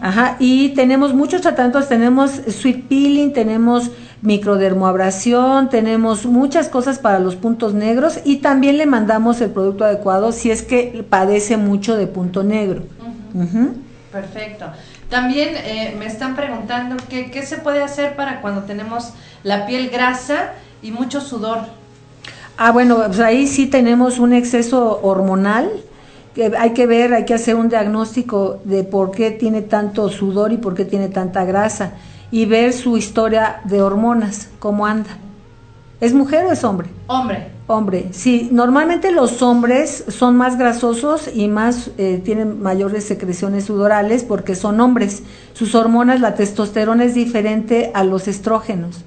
[0.02, 3.90] Ajá, y tenemos muchos tratamientos, tenemos sweet peeling, tenemos
[4.22, 10.32] microdermoabrasión, tenemos muchas cosas para los puntos negros y también le mandamos el producto adecuado
[10.32, 12.82] si es que padece mucho de punto negro.
[14.12, 14.66] Perfecto.
[15.08, 19.88] También eh, me están preguntando que, qué se puede hacer para cuando tenemos la piel
[19.88, 20.52] grasa
[20.82, 21.58] y mucho sudor.
[22.56, 25.70] Ah, bueno, pues ahí sí tenemos un exceso hormonal.
[26.34, 30.52] Que hay que ver, hay que hacer un diagnóstico de por qué tiene tanto sudor
[30.52, 31.94] y por qué tiene tanta grasa
[32.30, 35.10] y ver su historia de hormonas, cómo anda.
[36.00, 36.88] ¿Es mujer o es hombre?
[37.06, 37.60] Hombre.
[37.66, 44.24] Hombre, sí, normalmente los hombres son más grasosos y más eh, tienen mayores secreciones sudorales
[44.24, 45.22] porque son hombres.
[45.52, 49.04] Sus hormonas, la testosterona es diferente a los estrógenos.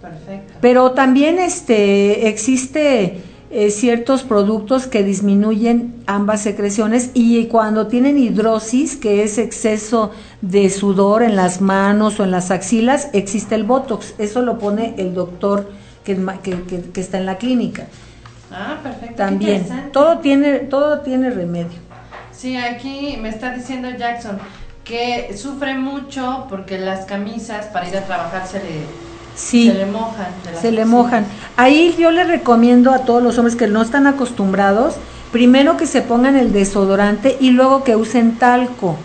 [0.00, 0.54] Perfecto.
[0.60, 8.96] Pero también este existe eh, ciertos productos que disminuyen ambas secreciones y cuando tienen hidrosis,
[8.96, 14.14] que es exceso de sudor en las manos o en las axilas, existe el botox.
[14.18, 15.68] Eso lo pone el doctor
[16.04, 17.86] que, que, que, está en la clínica.
[18.52, 19.16] Ah, perfecto.
[19.16, 21.78] También, todo tiene, todo tiene remedio.
[22.30, 24.38] Sí, aquí me está diciendo Jackson
[24.84, 29.09] que sufre mucho porque las camisas para ir a trabajar se le,
[29.40, 30.26] se le mojan.
[30.60, 31.26] se le mojan.
[31.56, 34.94] Ahí yo le recomiendo a todos los hombres que no están acostumbrados,
[35.32, 38.96] primero que se pongan el desodorante y luego que usen talco.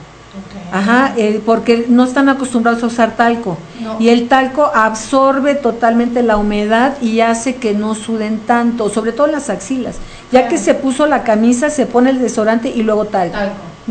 [0.72, 3.58] Ajá, eh, porque no están acostumbrados a usar talco.
[4.00, 9.28] Y el talco absorbe totalmente la humedad y hace que no suden tanto, sobre todo
[9.28, 9.98] las axilas.
[10.32, 13.38] Ya que se puso la camisa, se pone el desodorante y luego talco.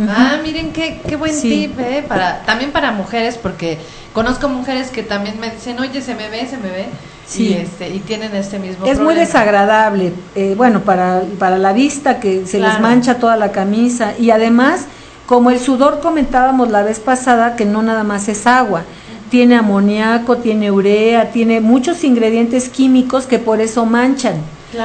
[0.09, 3.79] Ah, miren qué, qué buen tip, eh, para, también para mujeres, porque
[4.13, 6.87] conozco mujeres que también me dicen, oye, se me ve, se me ve.
[7.27, 7.49] Sí.
[7.49, 12.21] Y, este, y tienen este mismo Es muy desagradable, eh, bueno, para, para la vista
[12.21, 14.87] que se les mancha toda la camisa y además
[15.27, 18.83] como el sudor comentábamos la vez pasada, que no nada más es agua,
[19.31, 24.35] tiene amoníaco, tiene urea, tiene muchos ingredientes químicos que por eso manchan.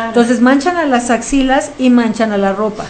[0.08, 2.86] Entonces manchan a las axilas y manchan a la ropa.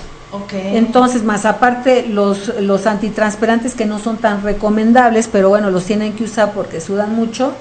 [0.52, 6.14] Entonces, más aparte los, los antitranspirantes que no son tan recomendables, pero bueno, los tienen
[6.14, 7.54] que usar porque sudan mucho,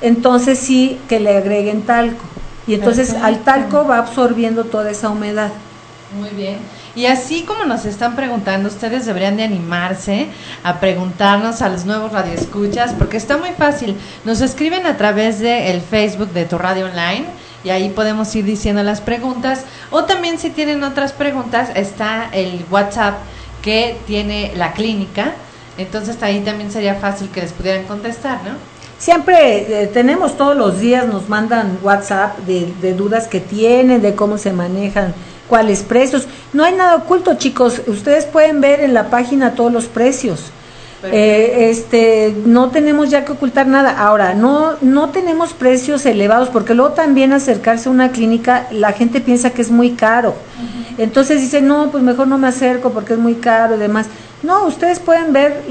[0.00, 2.24] entonces sí que le agreguen talco.
[2.66, 5.50] Y entonces al talco va absorbiendo toda esa humedad.
[6.18, 6.56] Muy bien.
[6.96, 10.28] Y así como nos están preguntando, ustedes deberían de animarse
[10.62, 13.96] a preguntarnos a los nuevos radioescuchas, porque está muy fácil.
[14.24, 17.26] Nos escriben a través del Facebook de tu radio online
[17.64, 19.64] y ahí podemos ir diciendo las preguntas.
[19.90, 23.14] O también si tienen otras preguntas, está el WhatsApp
[23.62, 25.32] que tiene la clínica.
[25.78, 28.52] Entonces ahí también sería fácil que les pudieran contestar, ¿no?
[28.98, 34.14] Siempre eh, tenemos todos los días, nos mandan WhatsApp de, de dudas que tienen, de
[34.14, 35.14] cómo se manejan
[35.48, 36.26] cuáles precios.
[36.52, 37.82] No hay nada oculto, chicos.
[37.86, 40.52] Ustedes pueden ver en la página todos los precios.
[41.12, 43.98] Eh, este, no tenemos ya que ocultar nada.
[43.98, 49.20] Ahora, no, no tenemos precios elevados porque luego también acercarse a una clínica, la gente
[49.20, 50.34] piensa que es muy caro.
[50.96, 54.06] Entonces dice, no, pues mejor no me acerco porque es muy caro y demás.
[54.42, 55.64] No, ustedes pueden ver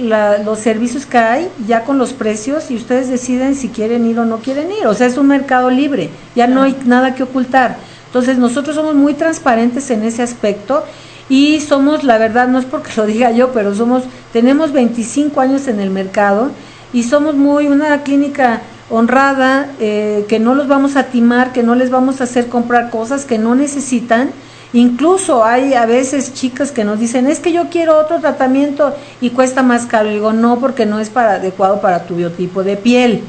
[0.43, 4.26] los servicios que hay ya con los precios y ustedes deciden si quieren ir o
[4.26, 4.88] no quieren ir.
[4.88, 7.78] O sea, es un mercado libre, ya no hay nada que ocultar.
[8.08, 10.84] Entonces nosotros somos muy transparentes en ese aspecto
[11.30, 15.68] y somos, la verdad, no es porque lo diga yo, pero somos, tenemos 25 años
[15.68, 16.52] en el mercado
[16.92, 21.76] y somos muy una clínica honrada, eh, que no los vamos a timar, que no
[21.76, 24.32] les vamos a hacer comprar cosas que no necesitan.
[24.74, 29.30] Incluso hay a veces chicas que nos dicen, es que yo quiero otro tratamiento y
[29.30, 30.10] cuesta más caro.
[30.10, 33.22] Y digo, no, porque no es para, adecuado para tu biotipo de piel.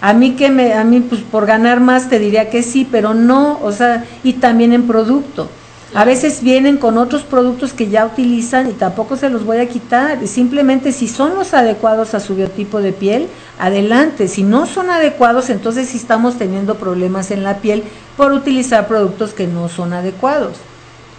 [0.00, 3.12] A mí que me, a mí pues por ganar más te diría que sí, pero
[3.12, 5.48] no, o sea, y también en producto.
[5.92, 9.68] A veces vienen con otros productos que ya utilizan y tampoco se los voy a
[9.68, 10.24] quitar.
[10.28, 14.28] Simplemente si son los adecuados a su biotipo de piel, adelante.
[14.28, 17.82] Si no son adecuados, entonces sí estamos teniendo problemas en la piel
[18.16, 20.58] por utilizar productos que no son adecuados.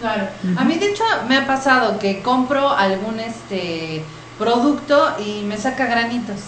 [0.00, 0.28] Claro.
[0.56, 4.02] A mí de hecho me ha pasado que compro algún este
[4.38, 6.40] producto y me saca granitos.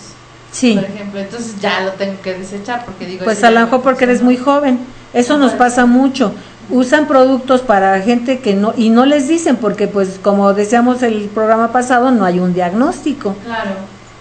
[0.51, 0.75] Sí.
[0.75, 3.25] Por ejemplo, entonces ya lo tengo que desechar porque digo...
[3.25, 4.79] Pues a lo mejor porque eres muy joven.
[5.13, 6.35] Eso nos pasa mucho.
[6.71, 8.73] Usan productos para gente que no...
[8.77, 13.35] Y no les dicen porque pues como decíamos el programa pasado, no hay un diagnóstico.
[13.45, 13.73] Claro.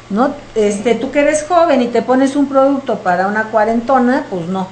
[0.09, 0.33] ¿No?
[0.55, 4.67] Este, tú que eres joven y te pones un producto para una cuarentona, pues no.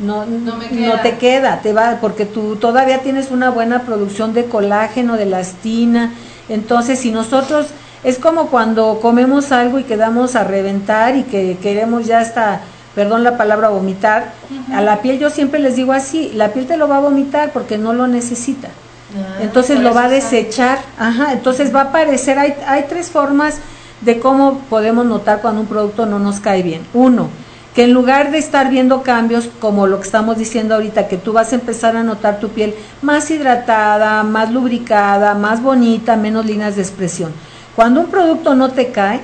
[0.00, 4.46] No, no, no, te queda, te va, porque tú todavía tienes una buena producción de
[4.46, 6.12] colágeno, de elastina.
[6.48, 7.68] Entonces, si nosotros
[8.02, 12.60] es como cuando comemos algo y quedamos a reventar y que queremos ya hasta,
[12.94, 14.32] perdón la palabra, vomitar.
[14.72, 17.50] A la piel yo siempre les digo así, la piel te lo va a vomitar
[17.52, 18.68] porque no lo necesita.
[18.68, 20.78] Ah, entonces lo va a desechar.
[20.98, 23.58] Ajá, entonces va a aparecer, hay, hay tres formas
[24.00, 26.82] de cómo podemos notar cuando un producto no nos cae bien.
[26.92, 27.28] Uno,
[27.74, 31.32] que en lugar de estar viendo cambios como lo que estamos diciendo ahorita, que tú
[31.32, 36.76] vas a empezar a notar tu piel más hidratada, más lubricada, más bonita, menos líneas
[36.76, 37.32] de expresión.
[37.74, 39.20] Cuando un producto no te cae,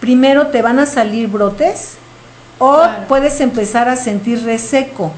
[0.00, 1.98] primero te van a salir brotes
[2.58, 5.12] o puedes empezar a sentir reseco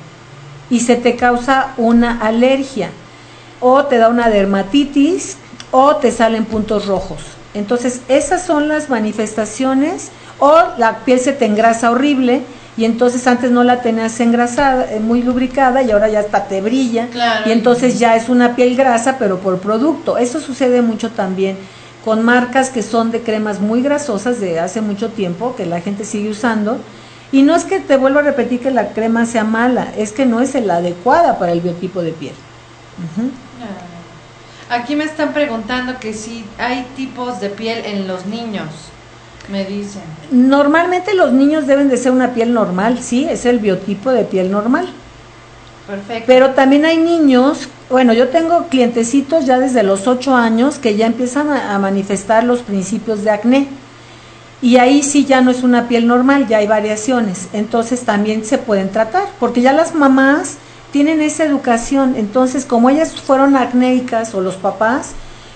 [0.70, 2.90] y se te causa una alergia
[3.60, 5.36] o te da una dermatitis
[5.70, 7.18] o te salen puntos rojos.
[7.54, 12.42] Entonces, esas son las manifestaciones o la piel se te engrasa horrible
[12.76, 16.60] y entonces antes no la tenías engrasada, eh, muy lubricada y ahora ya hasta te
[16.60, 17.48] brilla Claro.
[17.48, 20.16] y entonces ya es una piel grasa pero por producto.
[20.18, 21.56] Eso sucede mucho también
[22.04, 26.04] con marcas que son de cremas muy grasosas de hace mucho tiempo que la gente
[26.04, 26.78] sigue usando
[27.30, 30.24] y no es que te vuelvo a repetir que la crema sea mala, es que
[30.24, 32.34] no es la adecuada para el biotipo de piel.
[33.60, 34.76] Ah.
[34.76, 38.68] Aquí me están preguntando que si hay tipos de piel en los niños,
[39.50, 40.02] me dicen.
[40.30, 44.50] Normalmente los niños deben de ser una piel normal, sí, es el biotipo de piel
[44.50, 44.88] normal.
[45.86, 46.24] Perfecto.
[46.26, 51.06] Pero también hay niños, bueno, yo tengo clientecitos ya desde los 8 años que ya
[51.06, 53.68] empiezan a, a manifestar los principios de acné.
[54.60, 57.48] Y ahí sí ya no es una piel normal, ya hay variaciones.
[57.52, 60.56] Entonces también se pueden tratar, porque ya las mamás
[60.90, 62.14] tienen esa educación.
[62.16, 65.12] Entonces, como ellas fueron acnéicas o los papás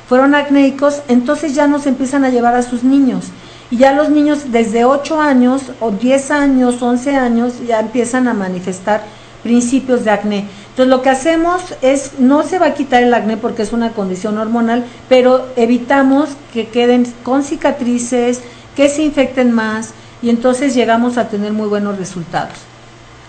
[0.08, 3.26] fueron acnéicos, entonces ya nos empiezan a llevar a sus niños.
[3.70, 8.34] Y ya los niños desde 8 años o 10 años, 11 años, ya empiezan a
[8.34, 9.02] manifestar
[9.42, 10.46] principios de acné.
[10.68, 13.92] Entonces lo que hacemos es, no se va a quitar el acné porque es una
[13.92, 18.42] condición hormonal, pero evitamos que queden con cicatrices,
[18.76, 19.90] que se infecten más
[20.22, 22.54] y entonces llegamos a tener muy buenos resultados.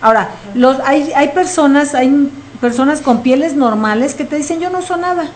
[0.01, 2.29] Ahora, los, hay, hay personas, hay
[2.59, 5.29] personas con pieles normales que te dicen yo no uso nada.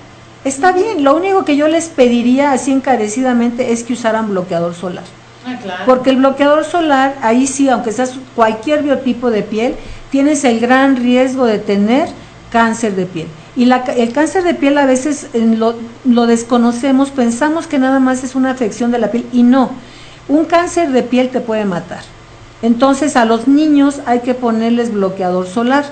[0.44, 5.04] Está bien, lo único que yo les pediría así encarecidamente es que usaran bloqueador solar.
[5.46, 5.84] Ah, claro.
[5.86, 9.76] Porque el bloqueador solar, ahí sí, aunque seas cualquier biotipo de piel,
[10.12, 12.10] tienes el gran riesgo de tener
[12.52, 13.28] cáncer de piel.
[13.56, 15.28] Y la el cáncer de piel a veces
[16.06, 19.72] lo desconocemos, pensamos que nada más es una afección de la piel y no.
[20.28, 22.02] Un cáncer de piel te puede matar.
[22.62, 25.86] Entonces a los niños hay que ponerles bloqueador solar.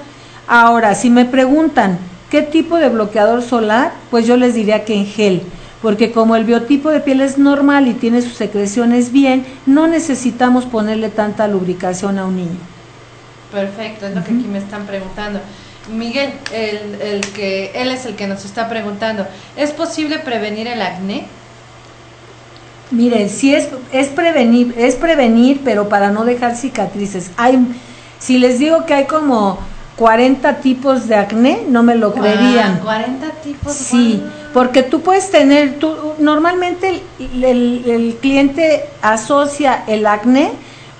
[0.47, 1.97] Ahora, si me preguntan
[2.29, 5.43] qué tipo de bloqueador solar, pues yo les diría que en gel,
[5.81, 10.65] porque como el biotipo de piel es normal y tiene sus secreciones bien, no necesitamos
[10.65, 12.57] ponerle tanta lubricación a un niño.
[13.51, 15.39] Perfecto, es lo que aquí me están preguntando.
[15.95, 20.81] Miguel, el, el que él es el que nos está preguntando, ¿es posible prevenir el
[20.81, 21.27] acné?
[22.91, 27.31] Miren, sí es, es prevenir, es prevenir, pero para no dejar cicatrices.
[27.37, 27.59] Hay,
[28.19, 29.57] si les digo que hay como
[29.97, 32.79] 40 tipos de acné, no me lo creerían.
[32.83, 33.73] Guau, 40 tipos.
[33.73, 34.21] Sí,
[34.53, 40.51] porque tú puedes tener, tú, normalmente el, el- el cliente asocia el acné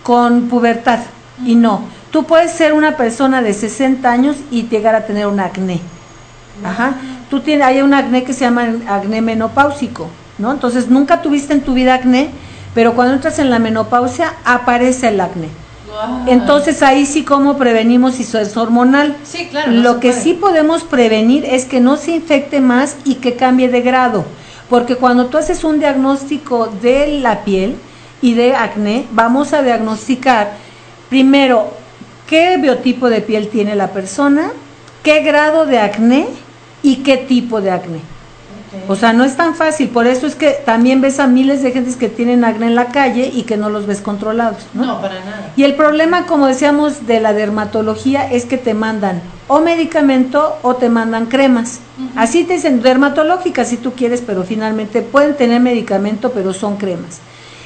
[0.04, 1.00] con pubertad
[1.46, 1.82] y no.
[2.12, 5.82] Tú puedes ser una persona de 60 años y llegar a tener un acné.
[6.64, 6.94] Ajá.
[7.30, 10.08] Tú tienes, hay un acné que se llama acné menopáusico,
[10.38, 10.52] ¿no?
[10.52, 12.30] Entonces nunca tuviste en tu vida acné,
[12.74, 15.50] pero cuando entras en la menopausia aparece el acné.
[16.28, 19.16] Entonces ahí sí cómo prevenimos si eso es hormonal.
[19.24, 19.72] Sí, claro.
[19.72, 20.22] no Lo que puede.
[20.22, 24.26] sí podemos prevenir es que no se infecte más y que cambie de grado.
[24.70, 27.78] Porque cuando tú haces un diagnóstico de la piel
[28.22, 30.54] y de acné, vamos a diagnosticar
[31.10, 31.72] primero
[32.28, 34.52] qué biotipo de piel tiene la persona,
[35.04, 36.28] qué grado de acné
[36.82, 38.15] y qué tipo de acné.
[38.88, 41.72] O sea, no es tan fácil, por eso es que también ves a miles de
[41.72, 44.86] gentes que tienen acné en la calle y que no los ves controlados, ¿no?
[44.86, 45.54] no, para nada.
[45.56, 50.76] Y el problema, como decíamos, de la dermatología es que te mandan o medicamento o
[50.76, 51.80] te mandan cremas.
[52.16, 57.20] Así te dicen dermatológica si tú quieres, pero finalmente pueden tener medicamento, pero son cremas.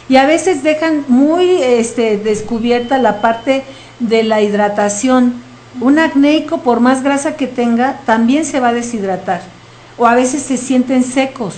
[0.10, 3.64] Y a veces dejan muy este, descubierta la parte
[4.00, 5.36] de la hidratación.
[5.82, 9.42] Un acnéico, por más grasa que tenga, también se va a deshidratar.
[10.00, 11.56] O a veces se sienten secos.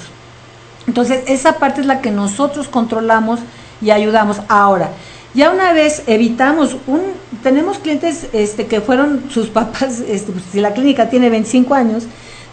[0.88, 3.39] Entonces, esa parte es la que nosotros controlamos
[3.82, 4.42] y ayudamos.
[4.50, 4.89] Ahora,
[5.34, 7.02] ya una vez evitamos un
[7.42, 12.04] tenemos clientes este que fueron sus papás, este, pues, si la clínica tiene 25 años,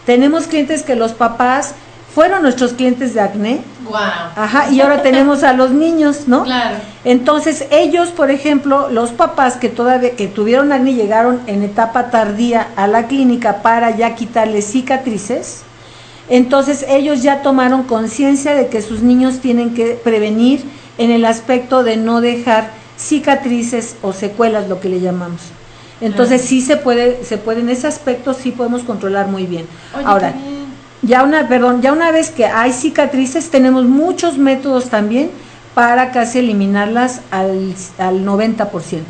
[0.05, 1.75] tenemos clientes que los papás
[2.13, 3.61] fueron nuestros clientes de acné.
[3.83, 3.95] Wow.
[4.35, 6.43] Ajá, y ahora tenemos a los niños, ¿no?
[6.43, 6.77] Claro.
[7.03, 12.67] Entonces, ellos, por ejemplo, los papás que todavía que tuvieron acné llegaron en etapa tardía
[12.75, 15.61] a la clínica para ya quitarles cicatrices.
[16.29, 20.63] Entonces, ellos ya tomaron conciencia de que sus niños tienen que prevenir
[20.97, 25.41] en el aspecto de no dejar cicatrices o secuelas, lo que le llamamos.
[26.01, 26.47] Entonces, Ah.
[26.47, 29.65] sí se puede se puede en ese aspecto sí podemos controlar muy bien.
[29.95, 30.65] Oye, Ahora, bien.
[31.01, 35.31] ya una, perdón, ya una vez que hay cicatrices, tenemos muchos métodos también
[35.73, 39.01] para casi eliminarlas al, al 90%.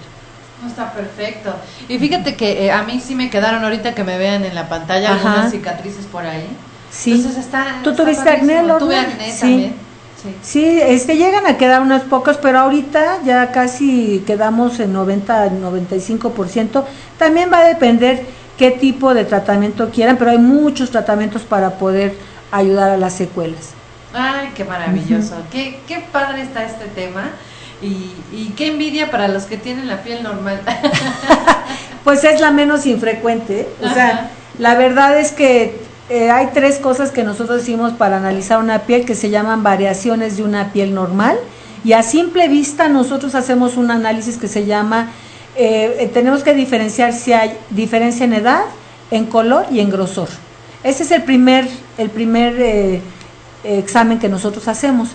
[0.62, 1.54] No está perfecto.
[1.88, 4.68] Y fíjate que eh, a mí sí me quedaron ahorita que me vean en la
[4.68, 5.30] pantalla Ajá.
[5.32, 6.48] algunas cicatrices por ahí.
[6.92, 7.14] Sí.
[7.14, 7.80] Entonces está.
[7.84, 8.80] ¿Tú está tuviste acné, Lorna?
[8.80, 9.40] Tuve acné Sí.
[9.40, 9.74] también.
[10.22, 10.36] Sí.
[10.42, 16.84] Sí, este, llegan a quedar unos pocos, pero ahorita ya casi quedamos en 90, 95%.
[17.18, 18.26] También va a depender
[18.58, 22.16] qué tipo de tratamiento quieran, pero hay muchos tratamientos para poder
[22.52, 23.70] ayudar a las secuelas.
[24.14, 25.36] Ay, qué maravilloso.
[25.52, 27.30] qué, qué padre está este tema.
[27.82, 30.60] Y, y, qué envidia para los que tienen la piel normal.
[32.04, 33.70] pues es la menos infrecuente.
[33.82, 35.80] O sea, la verdad es que
[36.10, 40.38] eh, hay tres cosas que nosotros decimos para analizar una piel que se llaman variaciones
[40.38, 41.38] de una piel normal.
[41.84, 45.12] Y a simple vista nosotros hacemos un análisis que se llama,
[45.56, 48.64] eh, eh, tenemos que diferenciar si hay diferencia en edad,
[49.12, 50.30] en color y en grosor.
[50.84, 53.02] Ese es el primer, el primer
[53.64, 55.10] examen que nosotros hacemos.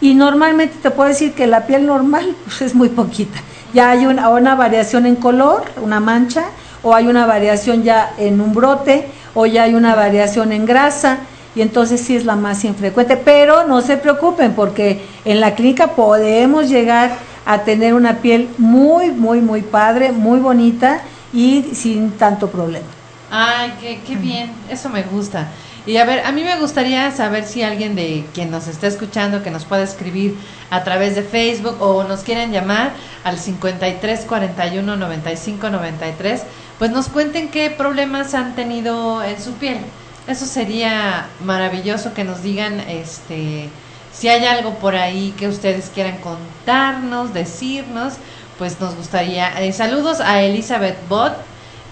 [0.00, 3.38] Y normalmente te puedo decir que la piel normal pues, es muy poquita.
[3.74, 6.44] Ya hay una, una variación en color, una mancha,
[6.82, 11.18] o hay una variación ya en un brote, o ya hay una variación en grasa,
[11.54, 13.16] y entonces sí es la más infrecuente.
[13.16, 17.12] Pero no se preocupen, porque en la clínica podemos llegar
[17.46, 21.00] a tener una piel muy, muy, muy padre, muy bonita
[21.32, 22.86] y sin tanto problema.
[23.30, 25.48] Ay, qué, qué bien, eso me gusta.
[25.88, 29.42] Y a ver, a mí me gustaría saber si alguien de quien nos está escuchando,
[29.42, 30.36] que nos pueda escribir
[30.68, 32.92] a través de Facebook o nos quieren llamar
[33.24, 36.42] al 53 41 95 93,
[36.78, 39.78] pues nos cuenten qué problemas han tenido en su piel.
[40.26, 43.68] Eso sería maravilloso que nos digan este
[44.12, 48.14] si hay algo por ahí que ustedes quieran contarnos, decirnos,
[48.58, 49.62] pues nos gustaría.
[49.62, 51.34] Eh, saludos a Elizabeth Bot,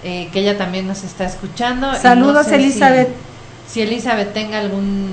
[0.02, 1.94] eh, que ella también nos está escuchando.
[1.94, 3.08] Saludos, Elizabeth
[3.68, 5.12] si Elizabeth tenga algún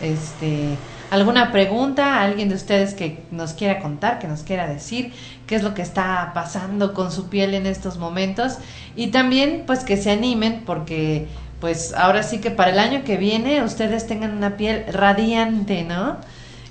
[0.00, 0.76] este
[1.12, 5.12] alguna pregunta, alguien de ustedes que nos quiera contar, que nos quiera decir
[5.46, 8.56] qué es lo que está pasando con su piel en estos momentos
[8.96, 11.28] y también pues que se animen porque
[11.60, 16.16] pues ahora sí que para el año que viene ustedes tengan una piel radiante, ¿no?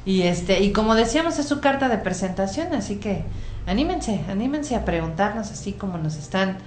[0.06, 3.22] Y este y como decíamos es su carta de presentación, así que
[3.68, 6.58] anímense, anímense a preguntarnos así como nos están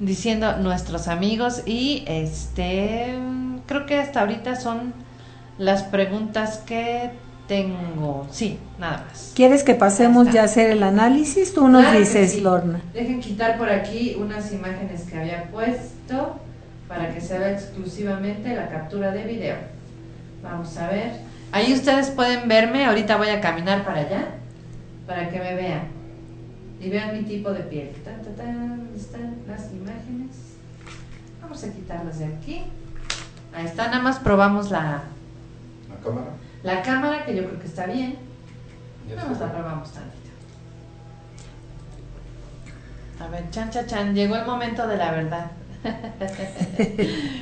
[0.00, 1.62] diciendo nuestros amigos.
[1.64, 3.14] Y este
[3.66, 4.94] creo que hasta ahorita son
[5.60, 7.10] las preguntas que
[7.46, 8.26] tengo.
[8.30, 9.32] Sí, nada más.
[9.36, 11.52] ¿Quieres que pasemos ya a hacer el análisis?
[11.52, 12.80] Tú nos dices, Lorna.
[12.94, 16.40] Dejen quitar por aquí unas imágenes que había puesto
[16.88, 19.56] para que se vea exclusivamente la captura de video.
[20.42, 21.12] Vamos a ver.
[21.52, 22.86] Ahí ustedes pueden verme.
[22.86, 24.28] Ahorita voy a caminar para allá
[25.06, 25.82] para que me vean
[26.80, 27.90] y vean mi tipo de piel.
[28.02, 28.30] ¿Dónde
[28.96, 30.56] están las imágenes?
[31.42, 32.62] Vamos a quitarlas de aquí.
[33.52, 35.02] Ahí está, nada más probamos la...
[36.00, 36.30] ¿La cámara?
[36.62, 38.18] La cámara, que yo creo que está bien.
[39.16, 40.30] Más la probamos tantito.
[43.20, 45.50] A ver, chan, chan, chan, llegó el momento de la verdad.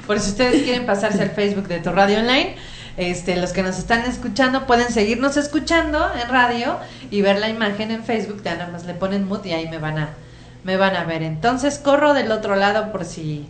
[0.07, 2.57] Por si ustedes quieren pasarse al Facebook de tu radio online,
[2.97, 6.79] este, los que nos están escuchando pueden seguirnos escuchando en radio
[7.11, 9.79] y ver la imagen en Facebook, ya nada más le ponen mood y ahí me
[9.79, 10.09] van a,
[10.65, 11.23] me van a ver.
[11.23, 13.49] Entonces corro del otro lado por si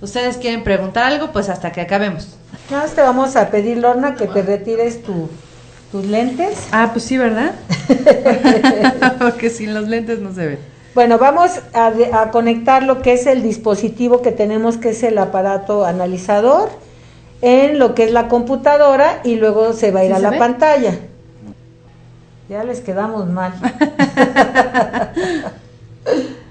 [0.00, 2.36] ustedes quieren preguntar algo, pues hasta que acabemos.
[2.94, 5.28] Te vamos a pedir, Lorna, que te retires tu,
[5.92, 6.68] tus lentes.
[6.72, 7.54] Ah, pues sí, ¿verdad?
[9.18, 10.58] Porque sin los lentes no se ve.
[10.94, 15.18] Bueno, vamos a, a, conectar lo que es el dispositivo que tenemos, que es el
[15.18, 16.68] aparato analizador,
[17.42, 20.98] en lo que es la computadora y luego se va a ir a la pantalla.
[22.48, 23.54] Ya les quedamos mal.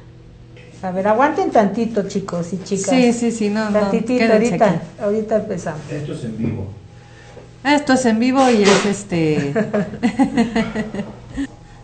[0.84, 2.90] A ver, aguanten tantito, chicos y chicas.
[2.90, 5.80] Sí, sí, sí, no, Tantitito, ahorita, ahorita empezamos.
[5.90, 6.68] Esto es en vivo.
[7.64, 9.54] Esto es en vivo y es este.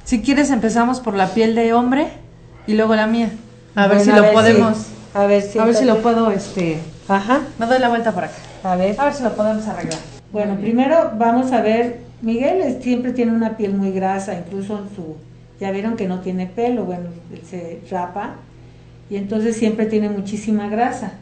[0.04, 2.10] si quieres, empezamos por la piel de hombre
[2.68, 3.32] y luego la mía.
[3.74, 4.88] A ver si lo podemos.
[5.14, 5.60] A ver si.
[5.60, 6.80] A ver si lo puedo, este.
[7.08, 7.44] Ajá.
[7.58, 8.36] Me doy la vuelta por acá.
[8.64, 9.00] A ver.
[9.00, 10.00] A ver si lo podemos arreglar.
[10.34, 12.02] Bueno, primero vamos a ver.
[12.22, 15.16] Miguel siempre tiene una piel muy grasa, incluso en su.
[15.62, 17.12] Ya vieron que no tiene pelo, bueno,
[17.50, 18.36] se rapa
[19.10, 21.14] y entonces siempre tiene muchísima grasa.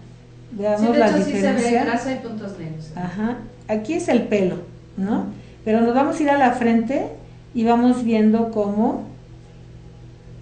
[0.52, 1.58] Veamos sí, la diferencia.
[1.58, 2.92] Sí se ve grasa y puntos negros.
[2.96, 3.38] Ajá.
[3.68, 4.58] Aquí es el pelo,
[4.98, 5.26] ¿no?
[5.64, 7.08] Pero nos vamos a ir a la frente
[7.54, 9.04] y vamos viendo cómo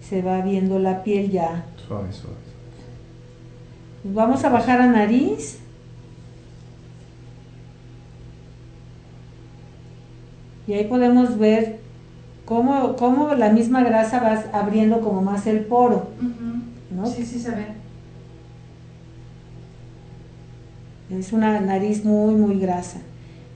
[0.08, 1.66] se va viendo la piel ya.
[1.88, 2.36] Suave, suave.
[4.04, 5.60] Vamos a bajar a nariz.
[10.68, 11.80] Y ahí podemos ver
[12.46, 16.08] cómo, cómo la misma grasa va abriendo como más el poro.
[17.06, 17.66] Sí, sí se ve.
[21.10, 23.00] Es una nariz muy, muy grasa.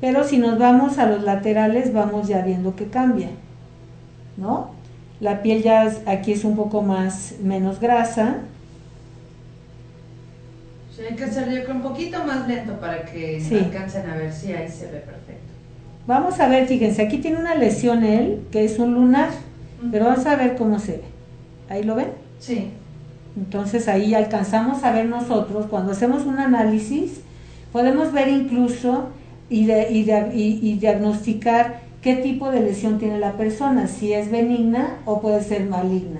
[0.01, 3.29] Pero si nos vamos a los laterales, vamos ya viendo que cambia,
[4.37, 4.71] ¿no?
[5.19, 8.37] La piel ya aquí es un poco más, menos grasa.
[10.95, 14.69] Sí, hay que hacerlo un poquito más lento para que alcancen a ver si ahí
[14.69, 15.53] se ve perfecto.
[16.07, 19.29] Vamos a ver, fíjense, aquí tiene una lesión él, que es un lunar,
[19.91, 21.03] pero vamos a ver cómo se ve.
[21.69, 22.11] ¿Ahí lo ven?
[22.39, 22.71] Sí.
[23.39, 27.21] Entonces ahí alcanzamos a ver nosotros, cuando hacemos un análisis,
[27.71, 29.09] podemos ver incluso
[29.49, 35.41] y, y, diagnosticar qué tipo de lesión tiene la persona, si es benigna o puede
[35.41, 36.19] ser maligna.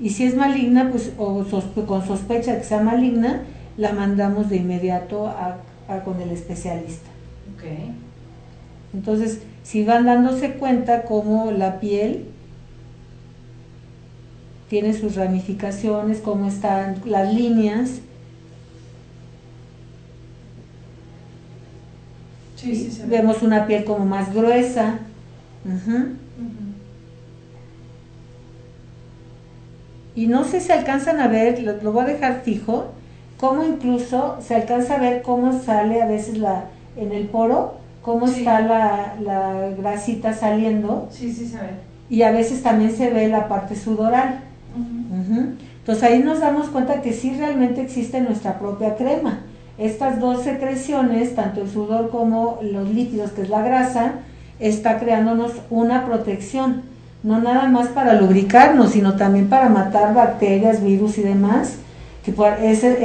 [0.00, 3.42] Y si es maligna, pues o sospe- con sospecha de que sea maligna,
[3.76, 5.58] la mandamos de inmediato a,
[5.88, 7.08] a con el especialista.
[7.54, 7.64] Ok.
[8.92, 12.24] Entonces, si van dándose cuenta cómo la piel
[14.68, 18.00] tiene sus ramificaciones, cómo están las líneas,
[22.56, 24.98] Sí, sí, vemos una piel como más gruesa.
[25.64, 26.06] Ujú.
[30.14, 32.86] Y no sé si alcanzan a ver, lo, lo voy a dejar fijo,
[33.38, 36.64] cómo incluso se alcanza a ver cómo sale a veces la
[36.96, 41.68] en el poro, cómo está la, la grasita saliendo Sí, sí se ve.
[42.08, 44.40] y a veces también se ve la parte sudoral.
[45.78, 49.40] Entonces ahí nos damos cuenta que sí realmente existe nuestra propia crema.
[49.78, 54.12] Estas dos secreciones, tanto el sudor como los lípidos, que es la grasa,
[54.58, 56.82] está creándonos una protección,
[57.22, 61.76] no nada más para lubricarnos, sino también para matar bacterias, virus y demás.
[62.24, 62.34] Que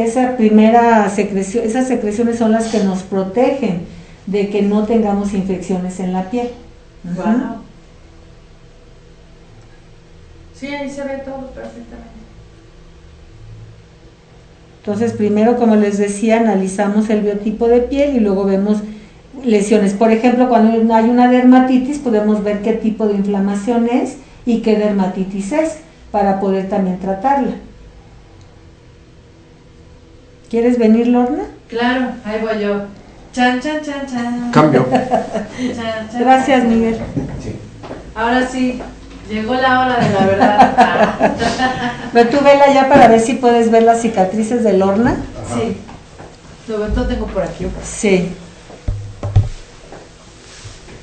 [0.04, 3.82] esa primera secreción, esas secreciones son las que nos protegen
[4.26, 6.50] de que no tengamos infecciones en la piel.
[10.62, 12.22] Sí, ahí se ve todo perfectamente.
[14.82, 18.78] Entonces, primero, como les decía, analizamos el biotipo de piel y luego vemos
[19.44, 19.94] lesiones.
[19.94, 24.78] Por ejemplo, cuando hay una dermatitis, podemos ver qué tipo de inflamación es y qué
[24.78, 25.78] dermatitis es
[26.12, 27.56] para poder también tratarla.
[30.48, 31.46] ¿Quieres venir, Lorna?
[31.70, 32.84] Claro, ahí voy yo.
[33.34, 34.52] Chan, chan, chan, chan.
[34.52, 34.86] Cambio.
[34.92, 36.66] Chan, chan, Gracias.
[36.66, 37.00] Miguel.
[37.42, 37.56] Sí.
[38.14, 38.80] Ahora sí,
[39.32, 41.36] llegó la hora de la verdad.
[42.14, 45.12] Pero tú vela ya para ver si puedes ver las cicatrices de Lorna.
[45.12, 45.56] Ajá.
[45.56, 45.78] sí.
[46.68, 47.68] Todo tengo por aquí.
[47.84, 48.30] Sí.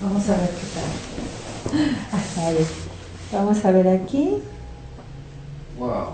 [0.01, 0.67] Vamos a ver qué
[1.75, 2.45] tal.
[2.45, 2.67] A ver,
[3.33, 4.39] vamos a ver aquí.
[5.79, 6.13] Wow.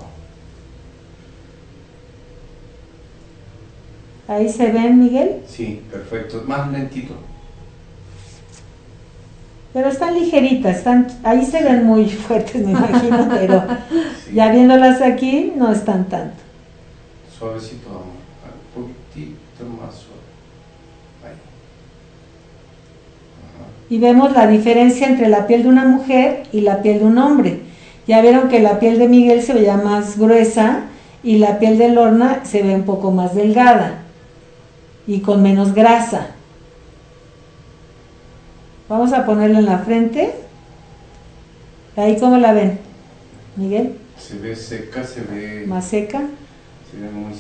[4.26, 5.42] Ahí se ven, Miguel.
[5.46, 6.42] Sí, perfecto.
[6.46, 7.14] Más lentito.
[9.74, 13.64] Pero están ligeritas, están, ahí se ven muy fuertes, me imagino, pero
[14.24, 14.34] Sí.
[14.34, 16.36] ya viéndolas aquí no están tanto.
[17.36, 18.04] Suavecito, amor.
[18.76, 20.14] Un poquitito más suave.
[23.90, 27.18] Y vemos la diferencia entre la piel de una mujer y la piel de un
[27.18, 27.60] hombre.
[28.06, 30.82] Ya vieron que la piel de Miguel se veía más gruesa
[31.22, 34.02] y la piel de Lorna se ve un poco más delgada
[35.06, 36.28] y con menos grasa.
[38.88, 40.34] Vamos a ponerla en la frente.
[41.96, 42.78] Ahí cómo la ven,
[43.56, 45.64] Miguel, Se ve seca, se ve.
[45.66, 46.22] más seca,
[46.90, 47.32] Se ve muy.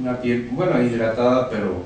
[0.00, 1.82] Una piel, bueno, hidratada, pero.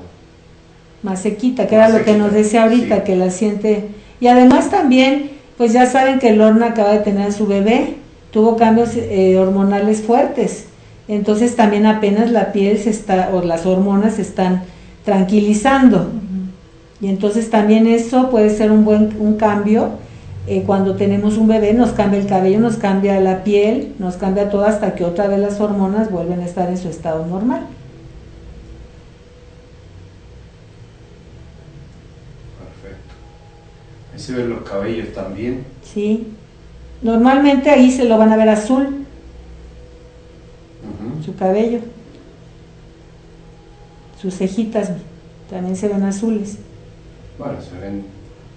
[1.03, 3.01] más sequita, que era lo que nos decía ahorita, sí.
[3.03, 3.89] que la siente.
[4.21, 7.95] Y además también, pues ya saben que Lorna acaba de tener a su bebé,
[8.31, 10.65] tuvo cambios eh, hormonales fuertes.
[11.07, 14.63] Entonces también apenas la piel se está, o las hormonas se están
[15.03, 16.11] tranquilizando.
[17.01, 19.91] Y entonces también eso puede ser un buen un cambio.
[20.47, 24.49] eh, cuando tenemos un bebé nos cambia el cabello, nos cambia la piel, nos cambia
[24.49, 27.65] todo hasta que otra vez las hormonas vuelven a estar en su estado normal.
[32.59, 33.13] Perfecto.
[34.13, 35.65] Ahí se ven los cabellos también.
[35.83, 36.27] ¿sí?
[37.01, 39.05] Normalmente ahí se lo van a ver azul,
[41.23, 41.79] su cabello.
[44.21, 44.91] Sus cejitas
[45.49, 46.57] también se ven azules.
[47.37, 48.05] Bueno, se ven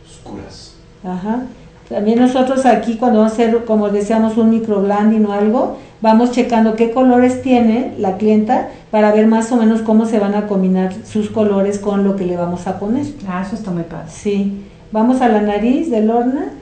[0.06, 0.74] oscuras.
[1.04, 1.46] Ajá.
[1.88, 6.74] También nosotros aquí cuando vamos a hacer, como decíamos, un microblending o algo, vamos checando
[6.76, 10.94] qué colores tiene la clienta para ver más o menos cómo se van a combinar
[11.06, 13.06] sus colores con lo que le vamos a poner.
[13.26, 14.10] Ah, eso está muy padre.
[14.10, 14.64] Sí.
[14.92, 16.52] Vamos a la nariz de Lorna.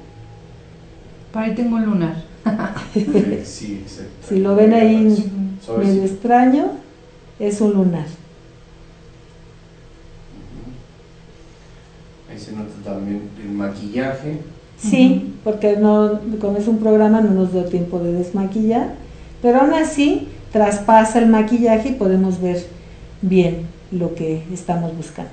[1.34, 2.14] Ahí tengo un lunar.
[2.94, 3.04] Sí,
[3.44, 4.28] sí, exacto.
[4.28, 5.30] Si lo ven ahí
[5.78, 6.66] medio extraño,
[7.40, 8.06] es un lunar.
[10.36, 10.70] Ujú.
[12.30, 14.38] Ahí se nota también el maquillaje.
[14.78, 18.94] Sí, porque no, como es un programa no nos dio tiempo de desmaquillar,
[19.42, 22.64] pero aún así traspasa el maquillaje y podemos ver
[23.20, 25.30] bien lo que estamos buscando.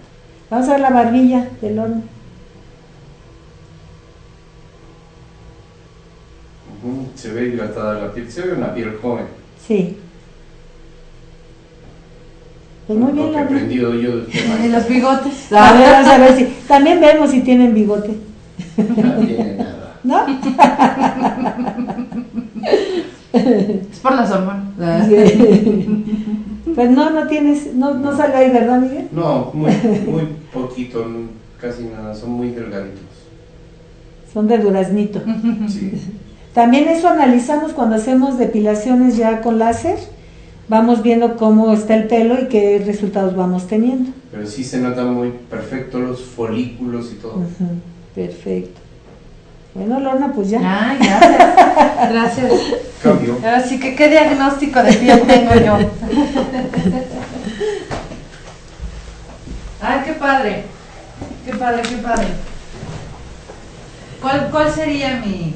[0.49, 2.01] Vamos a ver la barbilla del horno.
[7.16, 8.30] Se ve hidratada la piel.
[8.30, 9.26] Se ve una piel joven.
[9.66, 9.97] Sí.
[12.88, 13.45] Pues muy bien, Lo que he Lorna.
[13.55, 14.25] aprendido yo de
[14.65, 15.51] Y los bigotes.
[15.53, 16.45] A ver, vamos a ver si.
[16.67, 18.17] También vemos si tienen bigote.
[18.77, 19.95] No tiene nada.
[20.03, 20.25] ¿No?
[23.34, 25.07] Es por las hormonas.
[25.07, 26.03] Sí.
[26.75, 29.07] Pues no, no tienes, no, no sale ahí, ¿verdad, Miguel?
[29.11, 29.71] No, muy,
[30.07, 31.05] muy poquito,
[31.59, 32.13] casi nada.
[32.13, 33.01] Son muy delgaditos.
[34.31, 35.21] Son de duraznito.
[35.67, 35.93] Sí.
[36.53, 39.97] También eso analizamos cuando hacemos depilaciones ya con láser.
[40.74, 44.09] Vamos viendo cómo está el pelo y qué resultados vamos teniendo.
[44.32, 47.43] Pero sí se nota muy perfecto los folículos y todo.
[48.15, 48.82] Perfecto.
[49.76, 50.61] Bueno, Lorna, pues ya.
[50.63, 52.09] Ay, gracias.
[52.09, 52.51] Gracias.
[53.03, 53.36] Cambio.
[53.43, 55.78] Ahora sí que qué diagnóstico de piel tengo yo.
[59.80, 60.63] Ay, qué padre.
[61.45, 62.28] Qué padre, qué padre.
[64.19, 65.53] ¿Cuál, cuál sería mi,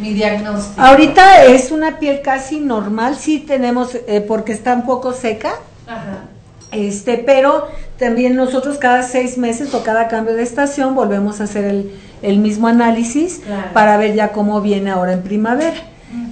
[0.00, 0.80] mi diagnóstico?
[0.80, 5.50] Ahorita es una piel casi normal, sí tenemos, eh, porque está un poco seca,
[5.86, 6.24] Ajá.
[6.72, 7.66] este, pero
[7.98, 11.92] también nosotros cada seis meses o cada cambio de estación volvemos a hacer el,
[12.22, 13.72] el mismo análisis Claro.
[13.72, 15.76] para ver ya cómo viene ahora en primavera.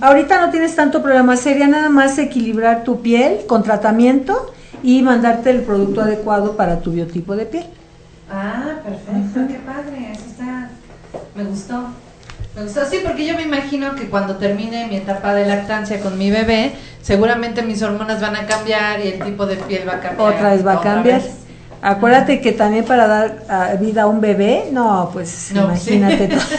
[0.01, 4.53] Ahorita no tienes tanto problema, sería nada más equilibrar tu piel con tratamiento
[4.83, 7.67] y mandarte el producto adecuado para tu biotipo de piel.
[8.31, 10.71] Ah, perfecto, qué padre, eso está,
[11.35, 11.85] me gustó.
[12.57, 16.31] Me sí, porque yo me imagino que cuando termine mi etapa de lactancia con mi
[16.31, 20.33] bebé, seguramente mis hormonas van a cambiar y el tipo de piel va a cambiar.
[20.35, 21.21] Otra vez va a cambiar.
[21.21, 21.33] vez.
[21.83, 26.35] Acuérdate que también para dar ah, vida a un bebé, no, pues No, imagínate sí.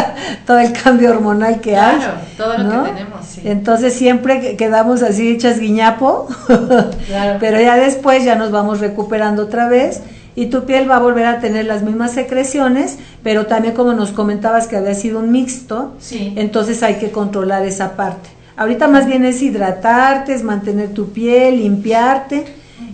[0.46, 1.96] todo el cambio hormonal que hay.
[1.98, 2.84] Claro, todo lo ¿no?
[2.84, 3.42] que tenemos, sí.
[3.44, 6.28] Entonces siempre que- quedamos así hechas guiñapo,
[7.06, 7.36] Claro.
[7.40, 10.00] pero ya después ya nos vamos recuperando otra vez
[10.36, 14.12] y tu piel va a volver a tener las mismas secreciones, pero también como nos
[14.12, 16.34] comentabas que había sido un mixto, Sí.
[16.36, 18.28] entonces hay que controlar esa parte.
[18.56, 22.44] Ahorita más bien es hidratarte, es mantener tu piel, limpiarte.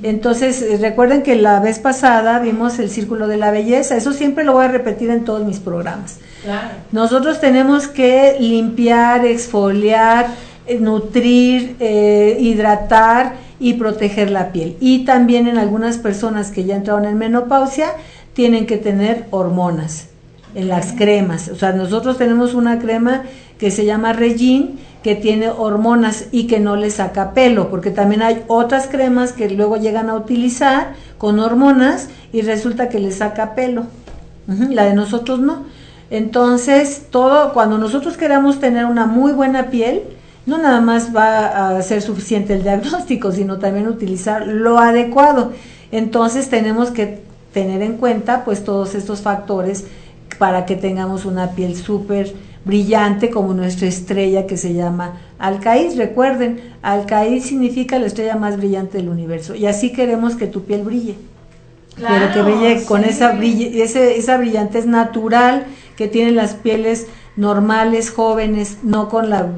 [0.05, 4.43] Entonces, eh, recuerden que la vez pasada vimos el círculo de la belleza, eso siempre
[4.45, 6.19] lo voy a repetir en todos mis programas.
[6.43, 6.69] Claro.
[6.91, 10.27] Nosotros tenemos que limpiar, exfoliar,
[10.67, 14.77] eh, nutrir, eh, hidratar y proteger la piel.
[14.81, 17.93] Y también en algunas personas que ya entraron en menopausia
[18.35, 20.09] tienen que tener hormonas
[20.57, 21.49] en las cremas.
[21.49, 23.23] O sea, nosotros tenemos una crema
[23.59, 28.23] que se llama Regin que tiene hormonas y que no le saca pelo, porque también
[28.23, 33.55] hay otras cremas que luego llegan a utilizar con hormonas y resulta que le saca
[33.55, 33.85] pelo.
[34.47, 35.65] La de nosotros no.
[36.11, 40.03] Entonces, todo, cuando nosotros queramos tener una muy buena piel,
[40.47, 45.53] no nada más va a ser suficiente el diagnóstico, sino también utilizar lo adecuado.
[45.91, 47.21] Entonces, tenemos que
[47.53, 49.85] tener en cuenta pues todos estos factores
[50.39, 52.33] para que tengamos una piel súper
[52.65, 55.97] brillante como nuestra estrella que se llama Alcaíz.
[55.97, 60.83] Recuerden, Alcaíz significa la estrella más brillante del universo y así queremos que tu piel
[60.83, 61.17] brille
[61.97, 65.67] pero que Claro, brille con esa brille, ese, esa brillantez natural
[65.97, 69.49] que tienen las pieles normales, jóvenes, no con la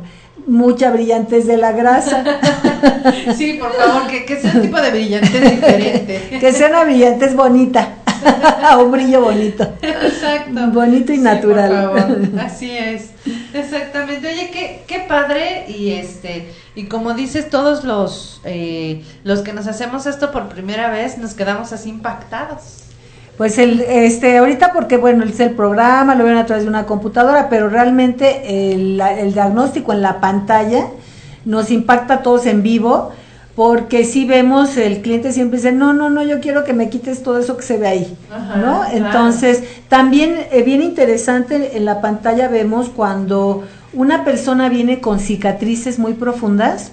[0.46, 2.22] mucha brillantez de la grasa,
[3.36, 6.36] Sí, por favor, que, que sea un tipo de brillantez diferente.
[6.40, 7.88] que sea una brillantez bonita,
[8.78, 9.66] un brillo bonito.
[9.82, 10.70] Exacto.
[10.72, 11.70] Bonito y Sí, natural.
[11.90, 12.18] por favor.
[12.40, 13.10] Así es.
[13.54, 14.26] Exactamente.
[14.28, 19.66] Oye, qué, qué padre y este y como dices todos los eh, los que nos
[19.66, 22.83] hacemos esto por primera vez nos quedamos así impactados.
[23.36, 26.86] Pues el, este, ahorita porque bueno, es el programa, lo ven a través de una
[26.86, 30.86] computadora, pero realmente el, el diagnóstico en la pantalla
[31.44, 33.10] nos impacta a todos en vivo,
[33.56, 37.22] porque si vemos, el cliente siempre dice, no, no, no, yo quiero que me quites
[37.22, 38.80] todo eso que se ve ahí, Ajá, ¿no?
[38.80, 38.96] claro.
[38.96, 45.98] Entonces, también eh, bien interesante, en la pantalla vemos cuando una persona viene con cicatrices
[45.98, 46.92] muy profundas,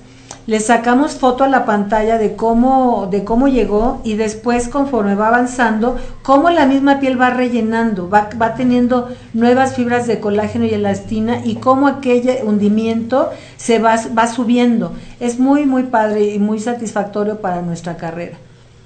[0.52, 5.30] le sacamos foto a la pantalla de cómo, de cómo llegó y después conforme va
[5.30, 10.74] avanzando, cómo la misma piel va rellenando, va, va teniendo nuevas fibras de colágeno y
[10.74, 14.92] elastina y cómo aquel hundimiento se va, va subiendo.
[15.22, 18.36] Es muy, muy padre y muy satisfactorio para nuestra carrera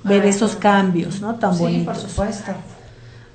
[0.03, 1.33] ver esos cambios, ¿no?
[1.33, 1.97] Tan sí, bonitos.
[1.97, 2.51] por supuesto.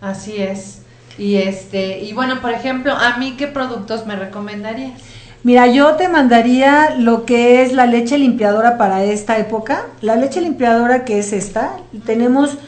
[0.01, 0.83] Así es.
[1.19, 5.10] Y este y bueno, por ejemplo, a mí qué productos me recomendarías?
[5.43, 9.87] Mira, yo te mandaría lo que es la leche limpiadora para esta época.
[10.03, 12.59] La leche limpiadora que es esta, tenemos,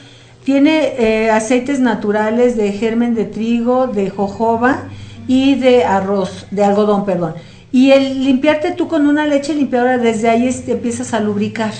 [0.42, 4.84] tiene eh, aceites naturales de germen de trigo, de jojoba
[5.28, 7.34] y de arroz, de algodón, perdón.
[7.72, 11.72] Y el limpiarte tú con una leche limpiadora, desde ahí te empiezas a lubricar.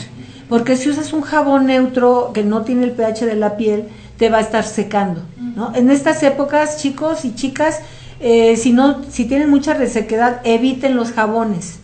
[0.51, 3.85] Porque si usas un jabón neutro que no tiene el pH de la piel,
[4.19, 5.23] te va a estar secando.
[5.57, 5.75] ¿no?
[5.75, 7.81] En estas épocas, chicos y chicas,
[8.23, 11.81] eh, si no, si tienen mucha resequedad, eviten los jabones.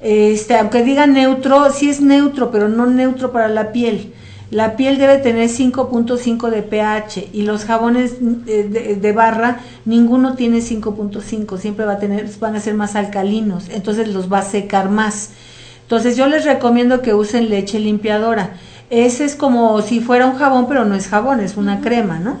[0.00, 4.12] Este, aunque diga neutro, sí es neutro, pero no neutro para la piel.
[4.50, 8.16] La piel debe tener 5.5 de pH y los jabones
[8.46, 12.94] eh, de, de barra ninguno tiene 5.5, siempre va a tener van a ser más
[12.94, 15.30] alcalinos, entonces los va a secar más.
[15.82, 18.54] Entonces yo les recomiendo que usen leche limpiadora.
[18.90, 22.38] Ese es como si fuera un jabón, pero no es jabón, es una crema, ¿no?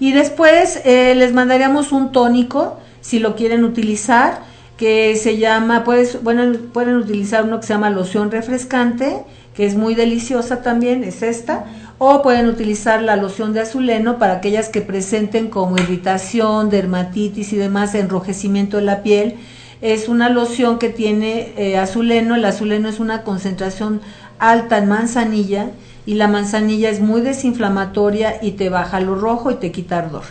[0.00, 4.40] Y después eh, les mandaríamos un tónico si lo quieren utilizar,
[4.76, 9.76] que se llama, pues, bueno, pueden utilizar uno que se llama loción refrescante, que es
[9.76, 11.64] muy deliciosa también, es esta,
[11.98, 17.56] o pueden utilizar la loción de azuleno para aquellas que presenten como irritación, dermatitis y
[17.56, 19.36] demás, enrojecimiento de la piel.
[19.80, 24.00] Es una loción que tiene eh, azuleno, el azuleno es una concentración
[24.38, 25.68] alta en manzanilla
[26.06, 30.24] y la manzanilla es muy desinflamatoria y te baja lo rojo y te quita ardor.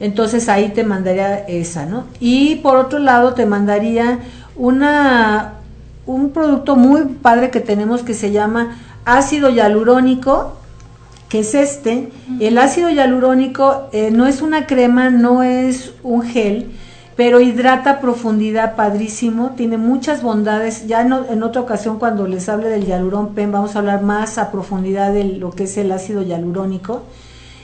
[0.00, 2.06] Entonces ahí te mandaría esa, ¿no?
[2.18, 4.18] Y por otro lado te mandaría
[4.56, 5.54] una,
[6.06, 10.54] un producto muy padre que tenemos que se llama ácido hialurónico,
[11.28, 12.10] que es este.
[12.40, 16.72] El ácido hialurónico eh, no es una crema, no es un gel,
[17.16, 20.86] pero hidrata profundidad padrísimo, tiene muchas bondades.
[20.86, 24.50] Ya en otra ocasión cuando les hable del hialurón pen vamos a hablar más a
[24.50, 27.02] profundidad de lo que es el ácido hialurónico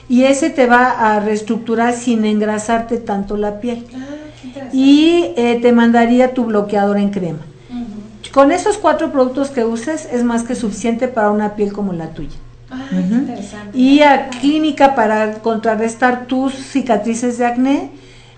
[0.09, 3.85] y ese te va a reestructurar sin engrasarte tanto la piel.
[3.95, 7.39] Ah, y eh, te mandaría tu bloqueador en crema.
[8.33, 12.09] Con esos cuatro productos que uses es más que suficiente para una piel como la
[12.09, 12.37] tuya.
[12.71, 12.87] Ah.
[13.73, 17.91] Y a clínica para contrarrestar tus cicatrices de acné.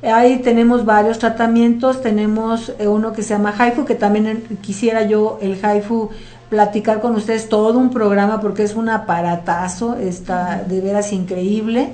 [0.04, 5.38] Ahí tenemos varios tratamientos, tenemos eh, uno que se llama Haifu, que también quisiera yo
[5.42, 6.10] el Haifu
[6.50, 7.50] platicar con ustedes.
[7.50, 11.90] Todo un programa porque es un aparatazo, está de veras increíble.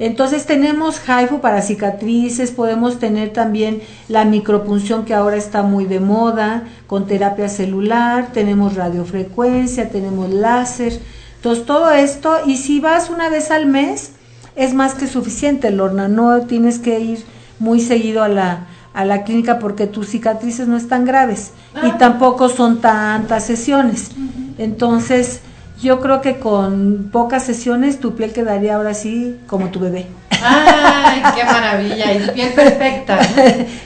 [0.00, 6.00] Entonces tenemos Haifu para cicatrices, podemos tener también la micropunción que ahora está muy de
[6.00, 10.98] moda, con terapia celular, tenemos radiofrecuencia, tenemos láser.
[11.36, 14.10] Entonces todo esto, y si vas una vez al mes,
[14.56, 17.24] es más que suficiente, Lorna, no tienes que ir
[17.58, 21.52] muy seguido a la, a la clínica porque tus cicatrices no están graves
[21.82, 21.96] y ah.
[21.98, 24.10] tampoco son tantas sesiones.
[24.58, 25.40] Entonces,
[25.82, 30.06] yo creo que con pocas sesiones tu piel quedaría ahora sí como tu bebé.
[30.30, 32.12] ¡Ay, qué maravilla!
[32.12, 33.18] Y piel perfecta.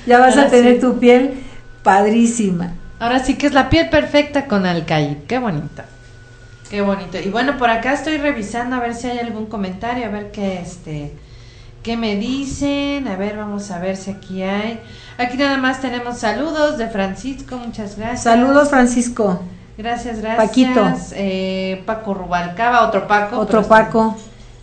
[0.07, 1.43] ya vas a tener tu piel
[1.83, 2.75] padrísima.
[3.01, 5.19] Ahora sí que es la piel perfecta con Alcaid.
[5.27, 5.83] Qué bonito.
[6.69, 7.19] Qué bonito.
[7.19, 10.61] Y bueno, por acá estoy revisando a ver si hay algún comentario, a ver qué
[10.61, 11.15] este
[11.89, 13.09] ¿Qué me dicen?
[13.09, 14.79] A ver, vamos a ver si aquí hay.
[15.17, 18.25] Aquí nada más tenemos saludos de Francisco, muchas gracias.
[18.25, 19.41] Saludos, Francisco.
[19.79, 20.49] Gracias, gracias.
[20.49, 20.87] Paquito.
[21.13, 23.39] Eh, Paco Rubalcaba, otro Paco.
[23.39, 24.15] Otro Paco.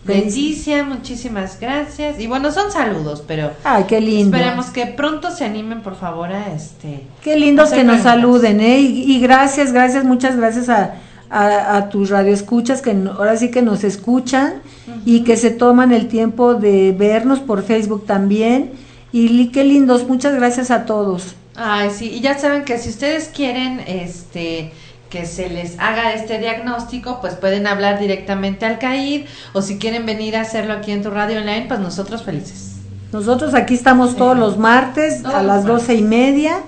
[0.04, 2.20] Leticia, muchísimas gracias.
[2.20, 3.50] Y bueno, son saludos, pero.
[3.64, 4.36] Ay, qué lindo.
[4.36, 7.08] Esperemos que pronto se animen, por favor, a este.
[7.24, 8.78] Qué lindos que nos saluden, ¿eh?
[8.78, 10.94] Y, gracias, gracias, muchas gracias a,
[11.30, 14.62] a, a tus radioescuchas que ahora sí que nos escuchan
[15.04, 18.72] y que se toman el tiempo de vernos por Facebook también.
[19.12, 21.34] Y qué lindos, muchas gracias a todos.
[21.54, 24.72] Ay, sí, y ya saben que si ustedes quieren este
[25.08, 30.04] que se les haga este diagnóstico, pues pueden hablar directamente al CAID o si quieren
[30.04, 32.76] venir a hacerlo aquí en tu radio online, pues nosotros felices.
[33.12, 36.58] Nosotros aquí estamos todos los martes a las doce y media.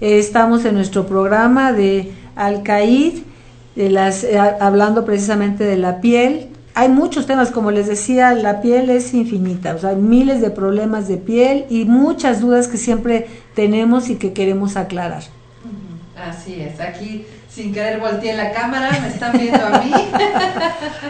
[0.00, 3.24] estamos en nuestro programa de Alcaid,
[3.76, 8.62] de las, eh, hablando precisamente de la piel, hay muchos temas, como les decía, la
[8.62, 12.78] piel es infinita, o sea, hay miles de problemas de piel y muchas dudas que
[12.78, 15.22] siempre tenemos y que queremos aclarar.
[16.16, 19.92] Así es, aquí sin querer volteé la cámara, me están viendo a mí.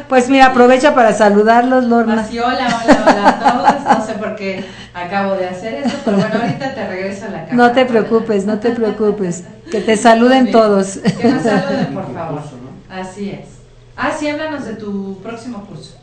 [0.08, 2.20] Pues mira, aprovecha para saludarlos, Lorna.
[2.20, 4.62] Así, hola, hola, hola a todos, no sé por qué
[4.92, 7.54] acabo de hacer eso, pero bueno, ahorita te regreso a la cámara.
[7.54, 10.98] No te preocupes, no te preocupes, que te saluden todos.
[10.98, 12.42] Que nos saluden, por favor.
[12.90, 13.48] Así es.
[13.96, 15.96] Ah, sí, háblanos de tu próximo curso.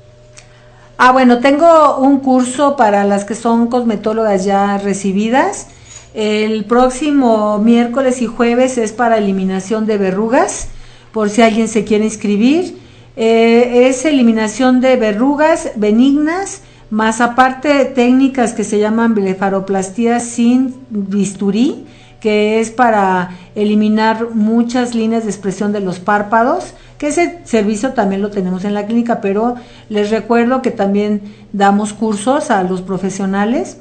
[0.98, 5.68] Ah, bueno, tengo un curso para las que son cosmetólogas ya recibidas.
[6.14, 10.70] El próximo miércoles y jueves es para eliminación de verrugas,
[11.12, 12.78] por si alguien se quiere inscribir.
[13.16, 21.86] Eh, es eliminación de verrugas benignas, más aparte técnicas que se llaman blefaroplastia sin bisturí,
[22.20, 28.22] que es para eliminar muchas líneas de expresión de los párpados que ese servicio también
[28.22, 29.56] lo tenemos en la clínica, pero
[29.88, 31.22] les recuerdo que también
[31.54, 33.78] damos cursos a los profesionales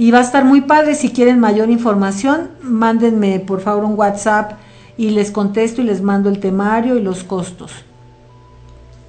[0.00, 0.94] y va a estar muy padre.
[0.94, 4.52] Si quieren mayor información, mándenme por favor un WhatsApp
[4.96, 7.70] y les contesto y les mando el temario y los costos.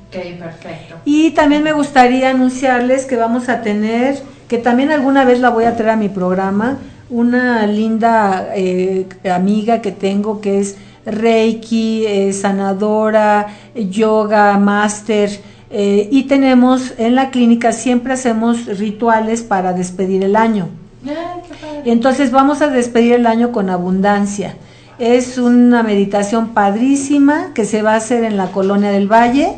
[0.08, 0.96] Ok, perfecto.
[1.06, 5.64] Y también me gustaría anunciarles que vamos a tener, que también alguna vez la voy
[5.64, 6.78] a traer a mi programa,
[7.10, 10.76] una linda eh, amiga que tengo que es
[11.06, 15.30] Reiki, eh, sanadora, yoga, máster.
[15.70, 20.81] Eh, y tenemos en la clínica siempre hacemos rituales para despedir el año.
[21.86, 24.56] Entonces vamos a despedir el año con abundancia.
[25.00, 29.58] Es una meditación padrísima que se va a hacer en la colonia del Valle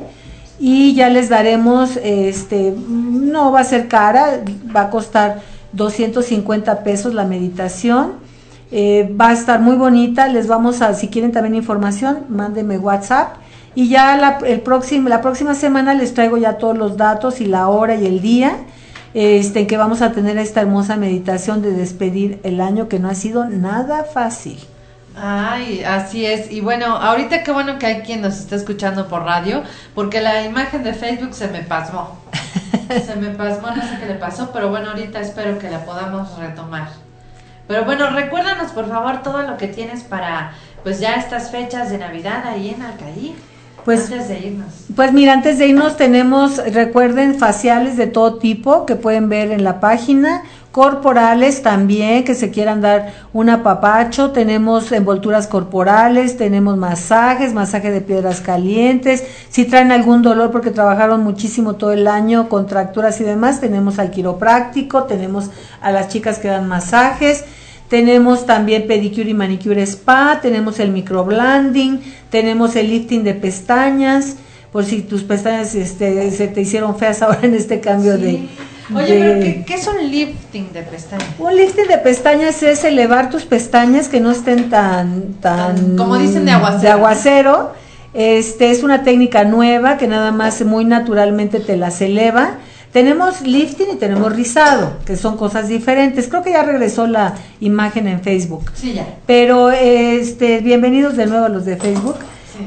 [0.60, 5.42] y ya les daremos, este, no va a ser cara, va a costar
[5.74, 8.14] 250 pesos la meditación.
[8.72, 13.36] Eh, va a estar muy bonita, les vamos a, si quieren también información, mándenme WhatsApp.
[13.76, 17.46] Y ya la, el próximo, la próxima semana les traigo ya todos los datos y
[17.46, 18.56] la hora y el día
[19.14, 23.16] este, que vamos a tener esta hermosa meditación de despedir el año que no ha
[23.16, 24.60] sido nada fácil.
[25.16, 26.52] Ay, así es.
[26.52, 30.44] Y bueno, ahorita qué bueno que hay quien nos está escuchando por radio, porque la
[30.44, 32.18] imagen de Facebook se me pasmó.
[33.06, 36.38] se me pasmó, no sé qué le pasó, pero bueno, ahorita espero que la podamos
[36.38, 36.90] retomar.
[37.68, 40.54] Pero bueno, recuérdanos por favor todo lo que tienes para
[40.84, 43.36] pues ya estas fechas de Navidad ahí en Alcaí.
[43.86, 44.74] Pues, antes de irnos.
[44.96, 49.64] Pues mira, antes de irnos tenemos, recuerden, faciales de todo tipo que pueden ver en
[49.64, 57.54] la página, corporales también, que se quieran dar un apapacho, tenemos envolturas corporales, tenemos masajes,
[57.54, 63.22] masaje de piedras calientes, si traen algún dolor porque trabajaron muchísimo todo el año, contracturas
[63.22, 67.46] y demás, tenemos al quiropráctico, tenemos a las chicas que dan masajes,
[67.94, 74.38] tenemos también pedicure y manicure spa, tenemos el microblending, tenemos el lifting de pestañas,
[74.72, 78.48] por si tus pestañas este, se te hicieron feas ahora en este cambio de...
[78.96, 81.28] Oye, pero ¿qué, ¿qué, es un lifting de pestañas?
[81.38, 85.34] Un lifting de pestañas es elevar tus pestañas que no estén tan...
[85.34, 86.82] tan Como dicen de aguacero.
[86.82, 87.74] De aguacero.
[88.16, 92.58] Este, es una técnica nueva que nada más muy naturalmente te las eleva
[92.94, 96.28] tenemos lifting y tenemos rizado, que son cosas diferentes.
[96.30, 98.72] Creo que ya regresó la imagen en Facebook.
[98.76, 99.08] Sí, ya.
[99.26, 102.16] Pero este, bienvenidos de nuevo a los de Facebook.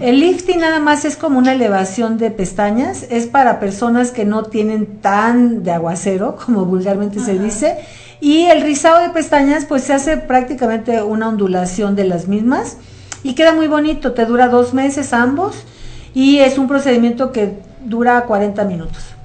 [0.01, 4.43] El lifting nada más es como una elevación de pestañas, es para personas que no
[4.43, 7.79] tienen tan de aguacero, como vulgarmente se dice,
[8.21, 12.79] y el rizado de pestañas pues se hace prácticamente una ondulación de las mismas
[13.23, 15.55] y queda muy bonito, te dura dos meses ambos
[16.15, 17.53] y es un procedimiento que
[17.85, 19.16] dura 40 minutos.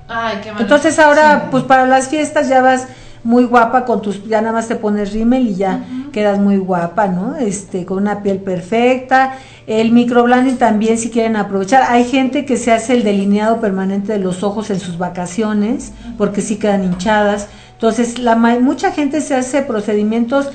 [0.59, 2.87] Entonces ahora, pues para las fiestas ya vas
[3.23, 7.07] muy guapa con tus, ya nada más te pones rímel y ya quedas muy guapa,
[7.07, 7.35] ¿no?
[7.35, 9.37] Este, con una piel perfecta.
[9.67, 11.83] El microblending también si quieren aprovechar.
[11.89, 16.41] Hay gente que se hace el delineado permanente de los ojos en sus vacaciones, porque
[16.41, 17.47] sí quedan hinchadas.
[17.73, 20.49] Entonces, la mucha gente se hace procedimientos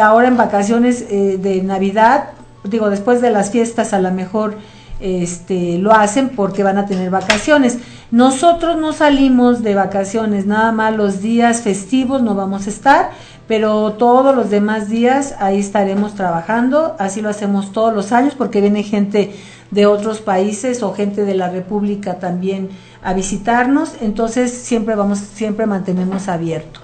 [0.00, 2.30] ahora en vacaciones eh, de Navidad,
[2.64, 4.56] digo, después de las fiestas a lo mejor
[5.00, 7.78] este, lo hacen porque van a tener vacaciones.
[8.10, 13.10] Nosotros no salimos de vacaciones, nada más los días festivos no vamos a estar,
[13.46, 18.60] pero todos los demás días ahí estaremos trabajando, así lo hacemos todos los años porque
[18.60, 19.32] viene gente
[19.70, 22.70] de otros países o gente de la República también
[23.02, 26.80] a visitarnos, entonces siempre vamos, siempre mantenemos abierto.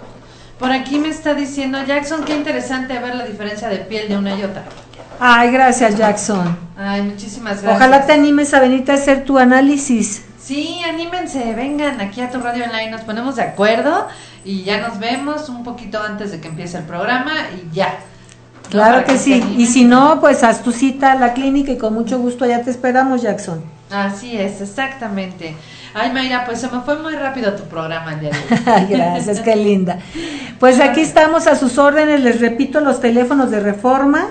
[0.61, 4.37] Por aquí me está diciendo Jackson, qué interesante ver la diferencia de piel de una
[4.37, 4.64] y otra.
[5.18, 6.57] Ay, gracias Jackson.
[6.77, 7.77] Ay, muchísimas gracias.
[7.77, 10.26] Ojalá te animes a venirte a hacer tu análisis.
[10.47, 14.07] Sí, anímense, vengan aquí a tu radio online, nos ponemos de acuerdo
[14.44, 17.99] y ya nos vemos un poquito antes de que empiece el programa y ya.
[18.70, 21.94] Claro que, sí, y si no, pues haz tu cita a la clínica y con
[21.94, 23.61] mucho gusto ya te esperamos, Jackson.
[23.90, 25.57] Así es, exactamente.
[25.94, 28.30] Ay, Mayra, pues se me fue muy rápido tu programa el
[28.88, 29.99] Gracias, qué linda.
[30.61, 34.28] Pues aquí estamos a sus órdenes, les repito los teléfonos de reforma,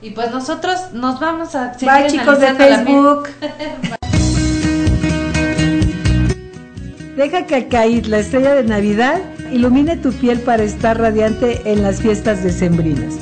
[0.00, 3.30] Y pues nosotros nos vamos a seguir Bye, chicos de Facebook.
[7.16, 9.20] Deja que Alcaid, la estrella de Navidad,
[9.54, 13.14] ilumine tu piel para estar radiante en las fiestas decembrinas.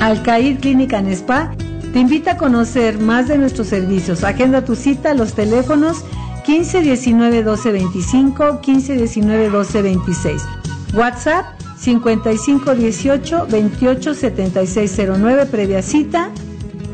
[0.00, 1.50] Alcaid Clínica en Spa
[1.92, 4.22] te invita a conocer más de nuestros servicios.
[4.22, 6.04] Agenda tu cita a los teléfonos
[6.44, 10.42] 15 19 12 25, 15 19 12 26.
[10.94, 11.46] WhatsApp
[11.78, 16.30] 5518 28 7609 previa cita.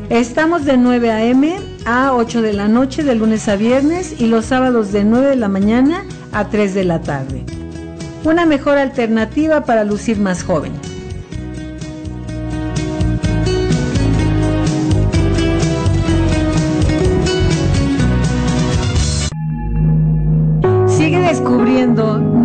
[0.09, 1.55] Estamos de 9 a.m.
[1.85, 5.35] a 8 de la noche de lunes a viernes y los sábados de 9 de
[5.35, 7.43] la mañana a 3 de la tarde.
[8.23, 10.71] Una mejor alternativa para lucir más joven.